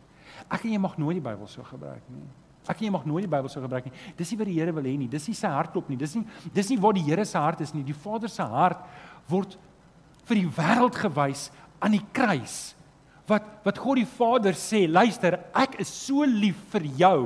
[0.50, 2.28] Ek en jy mag nooit die Bybel so gebruik nie.
[2.68, 3.94] Ek en jy mag nooit die Bybel so gebruik nie.
[4.18, 5.08] Dis nie wat die Here wil hê nie.
[5.08, 5.98] Dis nie sy hartklop nie.
[5.98, 7.84] Dis nie dis nie waar die Here se hart is nie.
[7.84, 8.80] Die Vader se hart
[9.30, 9.58] word
[10.26, 12.76] vir die wêreld gewys aan die kruis
[13.28, 17.22] wat wat God die Vader sê, luister, ek is so lief vir jou.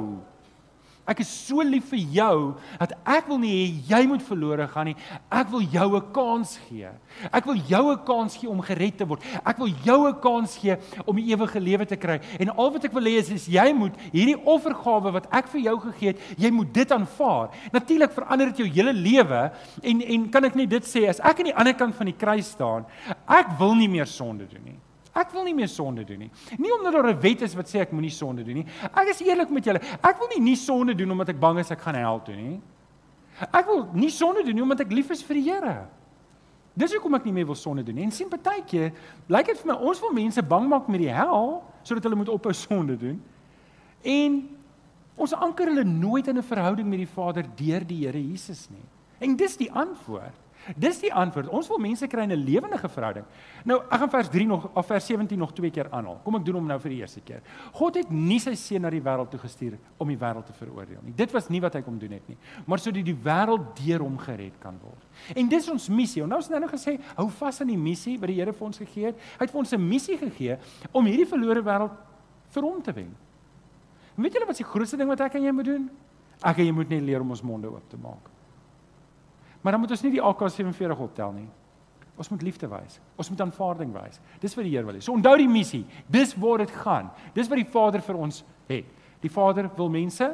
[1.09, 2.35] Ek is so lief vir jou
[2.77, 4.95] dat ek wil nie hê jy moet verlore gaan nie.
[5.33, 6.89] Ek wil jou 'n kans gee.
[7.33, 9.23] Ek wil jou 'n kans gee om gered te word.
[9.45, 12.19] Ek wil jou 'n kans gee om die ewige lewe te kry.
[12.39, 15.61] En al wat ek wil hê is, is jy moet hierdie offergawe wat ek vir
[15.61, 17.49] jou gegee het, jy moet dit aanvaar.
[17.71, 19.51] Natuurlik verander dit jou hele lewe
[19.83, 22.17] en en kan ek net dit sê as ek aan die ander kant van die
[22.17, 22.85] kruis staan,
[23.27, 24.79] ek wil nie meer sonde doen nie.
[25.19, 26.31] Ek wil nie meer sonde doen nie.
[26.57, 28.65] Nie omdat daar 'n wet is wat sê ek moenie sonde doen nie.
[28.95, 29.81] Ek is eerlik met julle.
[30.03, 32.61] Ek wil nie nie sonde doen omdat ek bang is ek gaan hel toe nie.
[33.53, 35.87] Ek wil nie sonde doen nie omdat ek lief is vir die Here.
[36.75, 38.03] Dis hoekom ek nie meer wil sonde doen nie.
[38.03, 38.93] En sien partykeer,
[39.27, 42.29] lyk dit vir my ons wil mense bang maak met die hel sodat hulle moet
[42.29, 43.21] ophou sonde doen.
[44.03, 44.57] En
[45.19, 48.85] ons anker hulle nooit in 'n verhouding met die Vader deur die Here Jesus nie.
[49.19, 50.48] En dis die antwoord.
[50.77, 51.49] Dis die antwoord.
[51.55, 53.25] Ons wil mense kry in 'n lewendige verhouding.
[53.65, 56.19] Nou, ek gaan vers 3 nog of vers 17 nog twee keer aanhaal.
[56.23, 57.41] Kom ek doen hom nou vir die eerste keer.
[57.73, 61.01] God het nie sy seun na die wêreld toe gestuur om die wêreld te veroordeel
[61.03, 61.13] nie.
[61.15, 64.17] Dit was nie wat hy kom doen het nie, maar sodat die wêreld deur hom
[64.17, 65.03] gered kan word.
[65.35, 66.25] En dis ons missie.
[66.25, 68.77] Nou ons het nou gesê, hou vas aan die missie wat die Here vir ons
[68.77, 69.15] gegee het.
[69.15, 70.57] Hy het vir ons 'n missie gegee
[70.91, 71.91] om hierdie verlore wêreld
[72.49, 73.15] vir hom te wen.
[74.15, 75.89] En weet julle wat die grootste ding wat ek en jy moet doen?
[76.43, 78.38] Ek en jy moet net leer om ons monde oop te maak.
[79.69, 81.47] Maar dan moet ons nie die AK47 optel nie.
[82.17, 82.95] Ons moet liefde wys.
[83.21, 84.15] Ons moet aanvaarding wys.
[84.41, 85.01] Dis wat die Here wil hê.
[85.05, 85.83] So onthou die missie.
[86.09, 87.11] Dis waar dit gaan.
[87.35, 88.87] Dis wat die Vader vir ons het.
[89.21, 90.31] Die Vader wil mense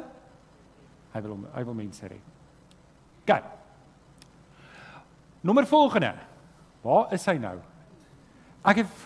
[1.12, 2.32] hy wil hy wil mense red.
[3.28, 3.44] Gaan.
[5.44, 6.14] Nommer volgende.
[6.80, 7.58] Waar is hy nou?
[8.64, 9.04] Ek het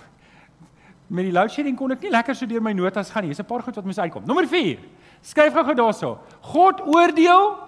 [1.11, 3.35] met die load shedding kon ek nie lekker so deur my notas gaan nie.
[3.35, 4.23] Hier's 'n paar goed wat moes uitkom.
[4.31, 4.79] Nommer 4.
[5.23, 6.19] Skryf gou-gou daarso.
[6.55, 7.67] God oordeel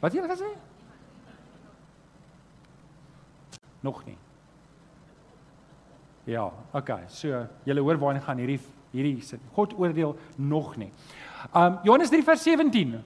[0.00, 0.69] Wat jy gesê?
[3.80, 4.16] Nog nie.
[6.24, 7.06] Ja, okay.
[7.08, 9.40] So, julle hoor waar hy gaan hierdie hierdie sin.
[9.54, 10.90] God oordeel nog nie.
[11.54, 12.98] Um Johannes 3 vers 17.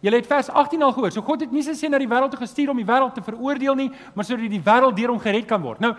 [0.00, 1.10] Julle het vers 18 al gehoor.
[1.10, 3.24] So God het nie sy seun na die wêreld toe gestuur om die wêreld te
[3.26, 5.82] veroordeel nie, maar sodat die wêreld deur hom gered kan word.
[5.82, 5.90] Nou,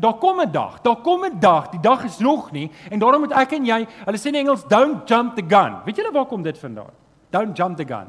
[0.00, 0.80] daar kom 'n dag.
[0.82, 1.68] Daar kom 'n dag.
[1.70, 4.64] Die dag is nog nie en daarom moet ek en jy, hulle sê in Engels,
[4.64, 5.76] don't jump the gun.
[5.84, 6.92] Weet julle waar kom dit vandaan?
[7.30, 8.08] Don't jump the gun.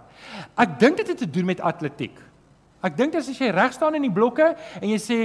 [0.56, 2.18] Ek dink dit het te doen met atletiek.
[2.86, 5.20] Ek dink as jy reg staan in die blokke en jy sê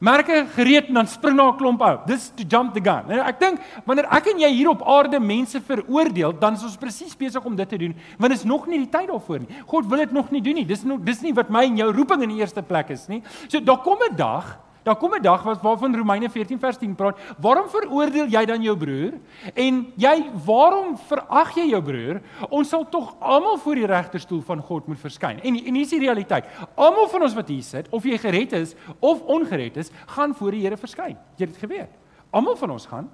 [0.00, 2.06] merke gereed en dan spring daar 'n klomp uit.
[2.06, 3.10] Dis to jump the gun.
[3.10, 6.76] En ek dink wanneer ek en jy hier op aarde mense veroordeel, dan is ons
[6.76, 9.48] presies besig om dit te doen, want is nog nie die tyd daarvoor nie.
[9.66, 10.64] God wil dit nog nie doen nie.
[10.66, 13.22] Dis nog dis nie wat my en jou roeping in die eerste plek is nie.
[13.48, 16.94] So daar kom 'n dag Daar kom 'n dag wat waarvan Romeine 14 vers 10
[16.94, 17.18] praat.
[17.38, 19.12] Waarom veroordeel jy dan jou broer?
[19.54, 22.20] En jy, waarom verag jy jou broer?
[22.48, 25.40] Ons sal tog almal voor die regterstoel van God moet verskyn.
[25.40, 26.44] En en hier is die realiteit.
[26.74, 30.50] Almal van ons wat hier sit, of jy gered is of ongered is, gaan voor
[30.50, 31.16] die Here verskyn.
[31.36, 31.90] Jy het dit geweet.
[32.30, 33.10] Almal van ons gaan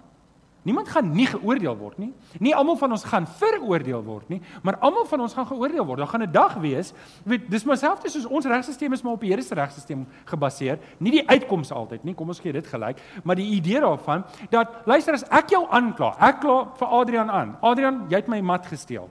[0.67, 2.11] Niemand gaan nie geoordeel word nie.
[2.43, 6.03] Nie almal van ons gaan veroordeel word nie, maar almal van ons gaan geoordeel word.
[6.03, 6.93] Daar gaan 'n dag wees,
[7.25, 10.79] weet, dis maar selfs soos ons regstelsel is maar op die Here se regstelsel gebaseer,
[10.99, 12.15] nie die uitkomste altyd nie.
[12.15, 16.17] Kom ons gee dit gelyk, maar die idee daarvan dat luister as ek jou aankla,
[16.21, 17.57] ek kla vir Adrian aan.
[17.61, 19.09] Adrian, jy het my mat gesteel.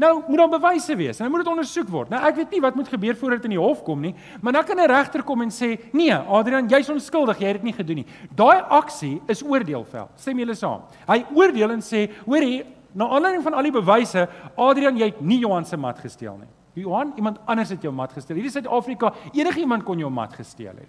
[0.00, 2.08] Nou moet daar bewyse wees en dan moet dit ondersoek word.
[2.12, 4.54] Nou ek weet nie wat moet gebeur voordat dit in die hof kom nie, maar
[4.56, 7.72] dan kan 'n regter kom en sê, "Nee, Adrian, jy's onskuldig, jy het dit nie
[7.72, 10.08] gedoen nie." Daai aksie is oordeelvel.
[10.16, 10.80] Stem julle saam?
[11.06, 15.38] Hy oordeel en sê, "Hoorie, na aanleiding van al die bewyse, Adrian, jy het nie
[15.38, 18.36] Johan se mat gesteel nie." Johan, iemand anders het jou mat gesteel.
[18.36, 20.88] Hierdie Suid-Afrika, enige iemand kon jou mat gesteel het.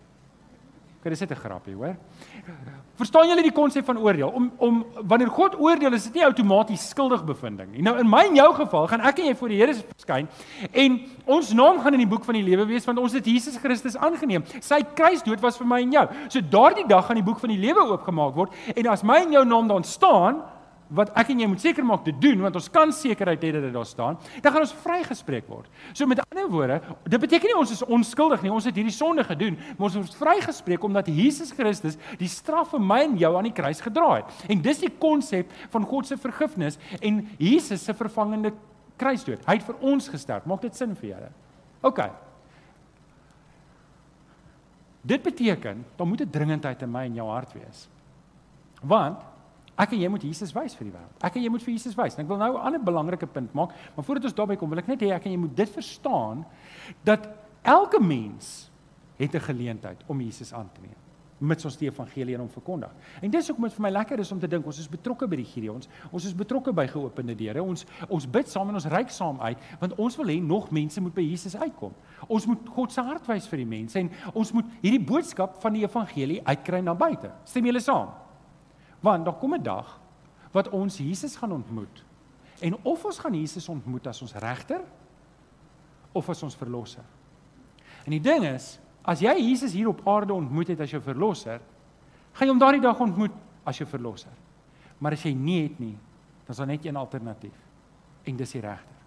[0.99, 1.95] Okay, dis net 'n grapie, hoor.
[3.01, 4.29] Verstaan julle die konsep van oordeel?
[4.29, 7.81] Om om wanneer God oordeel, is dit nie outomaties skuldigbevinding nie.
[7.85, 10.29] Nou in my en jou geval gaan ek en jy voor die Here verskyn
[10.71, 13.57] en ons naam gaan in die boek van die lewe wees want ons het Jesus
[13.61, 14.45] Christus aangeneem.
[14.61, 16.05] Sy kruisdood was vir my en jou.
[16.29, 19.37] So daardie dag gaan die boek van die lewe oopgemaak word en as my en
[19.39, 20.43] jou naam daar staan,
[20.91, 23.63] wat ek en jy moet seker maak te doen want ons kan sekerheid hê dat
[23.63, 25.69] dit daar staan, dan gaan ons vrygespreek word.
[25.93, 29.23] So met ander woorde, dit beteken nie ons is onskuldig nie, ons het hierdie sonde
[29.27, 33.47] gedoen, maar ons word vrygespreek omdat Jesus Christus die straf vir my en jou aan
[33.47, 34.41] die kruis gedra het.
[34.51, 38.53] En dis die konsep van God se vergifnis en Jesus se vervangende
[39.01, 39.41] kruisdood.
[39.47, 40.45] Hy het vir ons gesterf.
[40.49, 41.31] Maak dit sin vir julle?
[41.87, 42.03] OK.
[45.01, 47.89] Dit beteken, dan moet 'n dringendheid in my en jou hart wees.
[48.81, 49.30] Want
[49.77, 51.23] Ek en jy moet Jesus wys vir die wêreld.
[51.23, 52.17] Ek en jy moet vir Jesus wys.
[52.17, 54.79] En ek wil nou 'n ander belangrike punt maak, maar voordat ons daarby kom, wil
[54.79, 56.45] ek net hê ek en jy moet dit verstaan
[57.03, 57.29] dat
[57.63, 58.71] elke mens
[59.17, 61.01] het 'n geleentheid om Jesus aan te neem
[61.41, 62.93] mits ons die evangelie aan hom verkondig.
[63.21, 65.39] En dis hoekom dit vir my lekker is om te dink ons is betrokke by
[65.41, 65.89] die Gideons.
[66.13, 67.63] Ons is betrokke by geopende deure.
[67.65, 71.01] Ons ons bid saam en ons reik saam uit want ons wil hê nog mense
[71.01, 71.95] moet by Jesus uitkom.
[72.27, 75.77] Ons moet God se hart wys vir die mense en ons moet hierdie boodskap van
[75.77, 77.33] die evangelie uitkry na buite.
[77.49, 78.13] Stem julle saam?
[79.01, 79.99] Want daar kom 'n dag
[80.51, 82.03] wat ons Jesus gaan ontmoet.
[82.59, 84.81] En of ons gaan Jesus ontmoet as ons regter
[86.11, 87.03] of as ons verlosser.
[88.05, 91.61] En die ding is, as jy Jesus hier op aarde ontmoet het as jou verlosser,
[92.31, 93.33] gaan jy hom daardie dag ontmoet
[93.63, 94.33] as jou verlosser.
[95.01, 95.97] Maar as jy nie het nie,
[96.45, 97.57] dan is daar net een alternatief.
[98.23, 98.99] En dis die regter.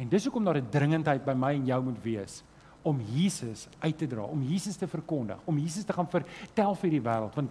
[0.00, 2.42] En dis hoekom daar 'n dringendheid by my en jou moet wees
[2.82, 6.90] om Jesus uit te dra, om Jesus te verkondig, om Jesus te gaan vertel vir
[6.90, 7.50] die wêreld want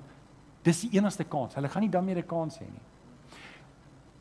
[0.63, 1.55] Dis die enigste kans.
[1.55, 2.81] Hulle gaan nie dan meer 'n kans hê nie.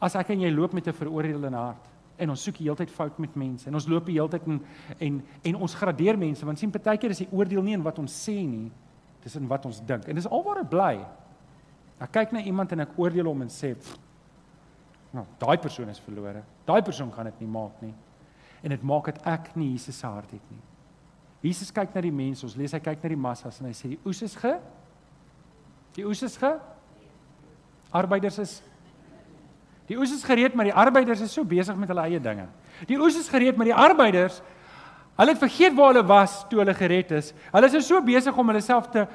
[0.00, 2.90] As ek en jy loop met 'n veroordeelde hart en ons soek die hele tyd
[2.90, 4.60] fout met mense en ons loop die hele tyd en
[4.98, 8.28] en en ons gradeer mense want sien partykeer is die oordeel nie in wat ons
[8.28, 8.70] sê nie,
[9.22, 10.08] dis in wat ons dink.
[10.08, 11.06] En dis alwaar ek bly.
[12.00, 13.76] Ek kyk na iemand en ek oordeel hom en sê,
[15.12, 16.42] "Nou, daai persoon is verlore.
[16.66, 17.94] Daai persoon gaan dit nie maak nie."
[18.62, 20.60] En dit maak dit ek nie Jesus se hart het nie.
[21.42, 23.88] Jesus kyk na die mense, ons lees hy kyk na die massas en hy sê
[23.88, 24.58] die oes is ge
[25.94, 26.58] Die oes is ge
[27.90, 28.62] Arbeiders is
[29.88, 32.44] Die oes is gereed, maar die arbeiders is so besig met hulle eie dinge.
[32.88, 34.42] Die oes is gereed, maar die arbeiders
[35.18, 37.32] hulle het vergeet waar hulle was toe hulle gered is.
[37.50, 39.08] Hulle is so besig om hulle self te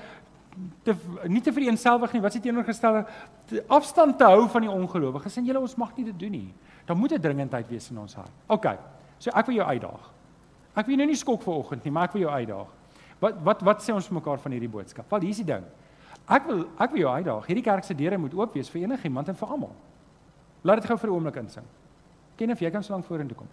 [0.86, 0.94] te
[1.32, 3.06] nie te vereenselwig nie, wat is teenoorgestelde
[3.74, 5.38] afstand te hou van die ongelowiges.
[5.40, 6.50] En julle ons mag nie dit doen nie.
[6.86, 8.34] Daar moet 'n dringendheid wees in ons hart.
[8.48, 8.66] OK.
[9.18, 10.12] So ek wil jou uitdaag.
[10.76, 12.68] Ek wil jou nou nie skok vir oggend nie, maar ek wil jou uitdaag.
[13.20, 15.10] Wat wat wat sê ons mekaar van hierdie boodskap?
[15.10, 15.64] Wel, hier's die ding.
[16.32, 17.48] Ek wil ek wil jou uitdaag.
[17.50, 19.74] Hierdie kerk se deure moet oop wees vir enigiemand en vir almal.
[20.64, 21.66] Laat dit gou vir 'n oomblik insing.
[22.38, 23.48] Ken of jy kan so lank vorentoe kom.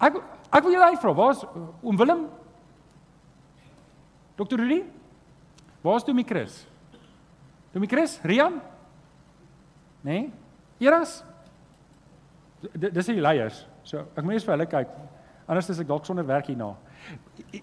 [0.00, 0.14] Ek
[0.52, 1.44] ek wil jou uitvra, waar's
[1.82, 2.28] oom Willem?
[4.36, 4.56] Dr.
[4.56, 4.84] Rudy?
[5.82, 6.66] Waar's toe my Chris?
[7.72, 8.60] Toe my Chris, Rian?
[10.02, 10.32] Nee?
[10.78, 11.24] Eras?
[12.74, 13.66] Dis die leiers.
[13.82, 14.88] So, ek moet eers vir hulle kyk.
[15.46, 16.74] Anders is ek dalk sonder werk hierna.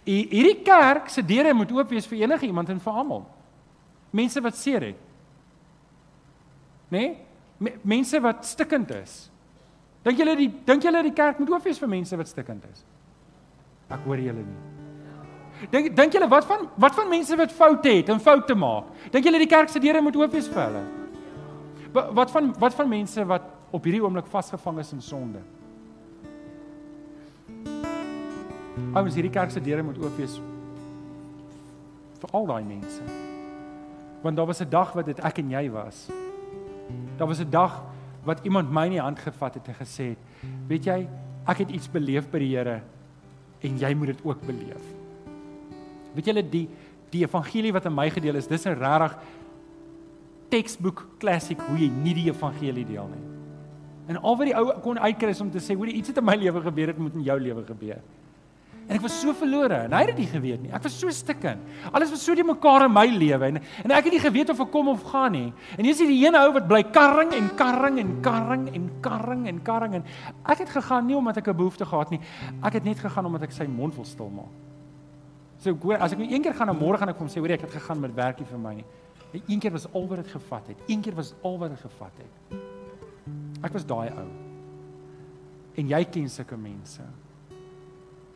[0.05, 3.25] Hierdie kerk se deure moet oop wees vir enige iemand en vir almal
[4.13, 4.99] mense wat seer het.
[6.93, 7.05] Nê?
[7.59, 7.77] Nee?
[7.81, 9.29] Mense wat stikkend is.
[10.03, 12.83] Dink julle die dink julle die kerk moet oop wees vir mense wat stikkend is?
[13.93, 15.69] Ek hoor julle nie.
[15.71, 18.91] Dink dink julle wat van wat van mense wat foute het en foute maak?
[19.15, 20.83] Dink julle die kerk se deure moet oop wees vir hulle?
[21.93, 25.41] Wat van wat van mense wat op hierdie oomblik vasgevang is in sonde?
[28.93, 30.39] Ouens, hierdie kerk se deure moet oop wees
[32.19, 33.22] vir al daai mense
[34.23, 36.09] want daar was 'n dag wat dit ek en jy was.
[37.17, 37.83] Daar was 'n dag
[38.23, 40.17] wat iemand my in die hand gevat het en gesê het,
[40.67, 41.07] "Weet jy,
[41.45, 42.81] ek het iets beleef by die Here
[43.59, 44.83] en jy moet dit ook beleef."
[46.13, 46.69] Weet julle die
[47.09, 49.17] die evangelie wat aan my gedeel is, dis 'n regtig
[50.49, 53.23] textbook classic hoe jy nie die evangelie deel nie.
[54.07, 56.25] En al wat die ou kon uitkry is om te sê, "Hoor, iets het in
[56.25, 58.01] my lewe gebeur, dit moet in jou lewe gebeur."
[58.87, 60.71] En ek was so verlore en hy het dit geweet nie.
[60.75, 61.61] Ek was so stikken.
[61.91, 64.59] Alles was so die mekaar in my lewe en en ek het nie geweet of
[64.59, 65.53] ek kom of gaan nie.
[65.77, 69.47] En hier is die ene ou wat bly karring en karring en karring en karring
[69.47, 70.05] en karring en
[70.51, 72.19] ek het gegaan nie omdat ek 'n behoefte gehad nie.
[72.61, 74.51] Ek het net gegaan omdat ek sy mond wil stil maak.
[75.59, 77.51] So hoor, as ek nou een keer gaan en môre gaan ek kom sê hoor
[77.51, 78.85] ek het gegaan met werkie vir my nie.
[79.47, 80.77] Een keer was al wat dit gevat het.
[80.87, 82.59] Een keer was al wat dit gevat het.
[83.63, 84.27] Ek was daai ou.
[85.75, 87.01] En jy ken sulke mense.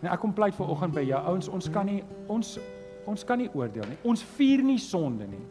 [0.04, 2.58] En ek kom pleit ver oggend by jou ouens, ons kan nie ons
[3.08, 3.98] ons kan nie oordeel nie.
[4.04, 5.44] Ons vier nie sonde nie.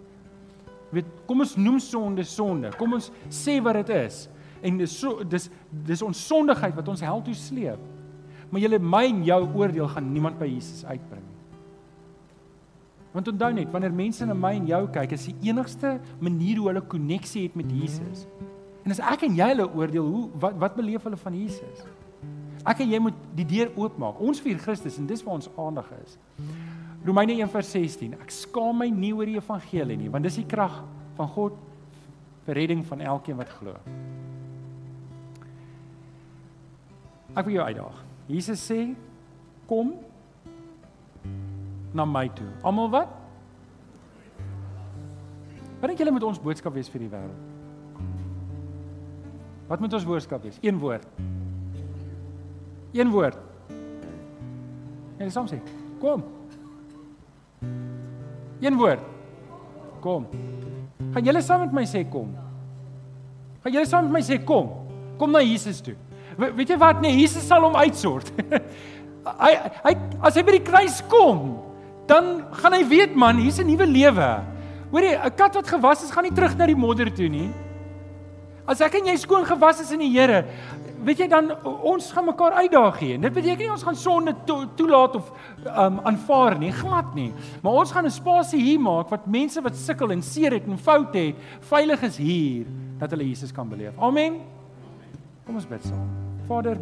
[0.93, 2.69] Weet, kom ons noem sonde sonde.
[2.77, 4.27] Kom ons sê wat dit is.
[4.61, 5.49] En dis so dis
[5.89, 7.81] dis ons sondigheid wat ons hel toe sleep.
[8.53, 11.37] Maar julle my en jou oordeel gaan niemand by Jesus uitbring nie.
[13.17, 16.69] Want onthou net, wanneer mense na my en jou kyk, is die enigste manier hoe
[16.69, 18.27] hulle koneksie het met Jesus.
[18.85, 21.87] En as ek en jy hulle oordeel, hoe wat wat beleef hulle van Jesus?
[22.67, 24.19] Ek en jy moet die deur oopmaak.
[24.21, 26.17] Ons vier Christus en dis waar ons aandag is.
[27.07, 28.17] Romeine 1:16.
[28.19, 30.83] Ek skaam my nie oor die evangelie nie, want dis die krag
[31.17, 31.55] van God
[32.47, 33.77] vir redding van elkeen wat glo.
[37.37, 38.03] Ek wil jou uitdaag.
[38.27, 38.97] Jesus sê,
[39.69, 39.95] kom
[41.95, 42.49] na my toe.
[42.65, 43.09] Almal wat?
[45.81, 47.43] Wat dink julle moet ons boodskap wees vir die wêreld?
[49.69, 50.59] Wat moet ons boodskap wees?
[50.63, 51.07] Een woord.
[52.93, 53.39] Een woord.
[55.19, 55.61] En soms sê,
[56.01, 56.25] kom.
[58.61, 59.01] Een woord.
[60.01, 60.27] Kom.
[61.13, 62.33] Gaan julle saam met my sê kom?
[63.65, 64.69] Gaan julle saam met my sê kom?
[65.19, 65.97] Kom na Jesus toe.
[66.37, 67.01] We, weet jy wat?
[67.01, 68.29] Nee, Jesus sal hom uitsort.
[69.45, 69.95] hy hy
[70.29, 71.57] as hy by die kruis kom,
[72.07, 74.31] dan gaan hy weet man, hier's 'n nuwe lewe.
[74.93, 77.49] Hoorie, 'n kat wat gewas is, gaan nie terug na die modder toe nie.
[78.67, 80.45] As ek en jy skoon gewas is in die Here,
[81.05, 83.19] weet jy dan ons gaan mekaar uitdaag hier.
[83.21, 85.31] Dit beteken nie ons gaan sonde to, toelaat of
[85.67, 87.33] um aanvaar nie, glad nie.
[87.63, 90.79] Maar ons gaan 'n spasie hier maak wat mense wat sukkel en seer het en
[90.79, 92.67] foute het, veilig is hier
[92.99, 93.93] dat hulle Jesus kan beleef.
[93.99, 94.41] Amen.
[95.47, 96.09] Kom ons bid saam.
[96.47, 96.79] Vader,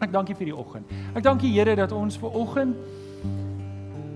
[0.00, 0.90] ek dank U vir die oggend.
[1.14, 2.76] Ek dank U Here dat ons ver oggend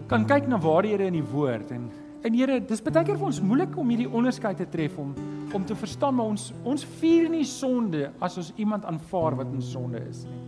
[0.06, 1.90] kan kyk na waar die Here in die woord en
[2.22, 5.14] en Here, dis baie keer vir ons moeilik om hierdie onderskeid te tref om
[5.52, 9.60] om te verstaan maar ons ons vier nie sonde as ons iemand aanvaar wat in
[9.60, 10.38] sonde is nie.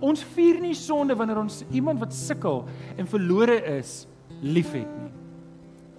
[0.00, 2.62] Ons vier nie sonde wanneer ons iemand wat sukkel
[2.96, 4.06] en verlore is
[4.40, 5.10] liefhet nie.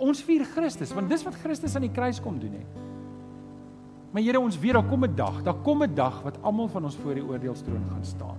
[0.01, 2.81] Ons vier Christus want dis wat Christus aan die kruis kom doen het.
[4.15, 6.86] Maar Here, ons weet daar kom 'n dag, daar kom 'n dag wat almal van
[6.86, 8.38] ons voor die oordeelstroon gaan staan.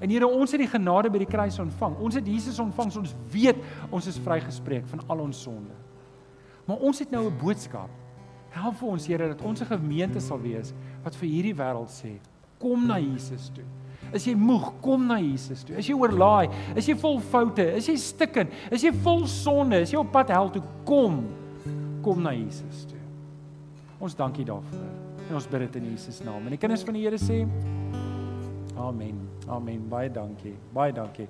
[0.00, 1.96] En Here, ons het die genade by die kruis ontvang.
[1.98, 3.56] Ons het Jesus ontvang, so ons weet
[3.90, 5.83] ons is vrygespreek van al ons sonde.
[6.64, 7.90] Maar ons het nou 'n boodskap.
[8.50, 12.18] Help vir ons Here dat ons 'n gemeente sal wees wat vir hierdie wêreld sê,
[12.58, 13.64] kom na Jesus toe.
[14.12, 15.76] As jy moeg, kom na Jesus toe.
[15.76, 19.90] As jy oorlaai, as jy vol foute, as jy stikken, as jy vol sonde, as
[19.90, 21.24] jy op pad hel toe kom,
[22.02, 23.00] kom na Jesus toe.
[23.98, 24.90] Ons dankie daarvoor.
[25.28, 26.44] En ons bid dit in Jesus naam.
[26.44, 27.46] En die kinders van die Here sê
[28.76, 29.20] Amen.
[29.48, 29.88] Amen.
[29.88, 30.54] Baie dankie.
[30.74, 31.28] Baie dankie.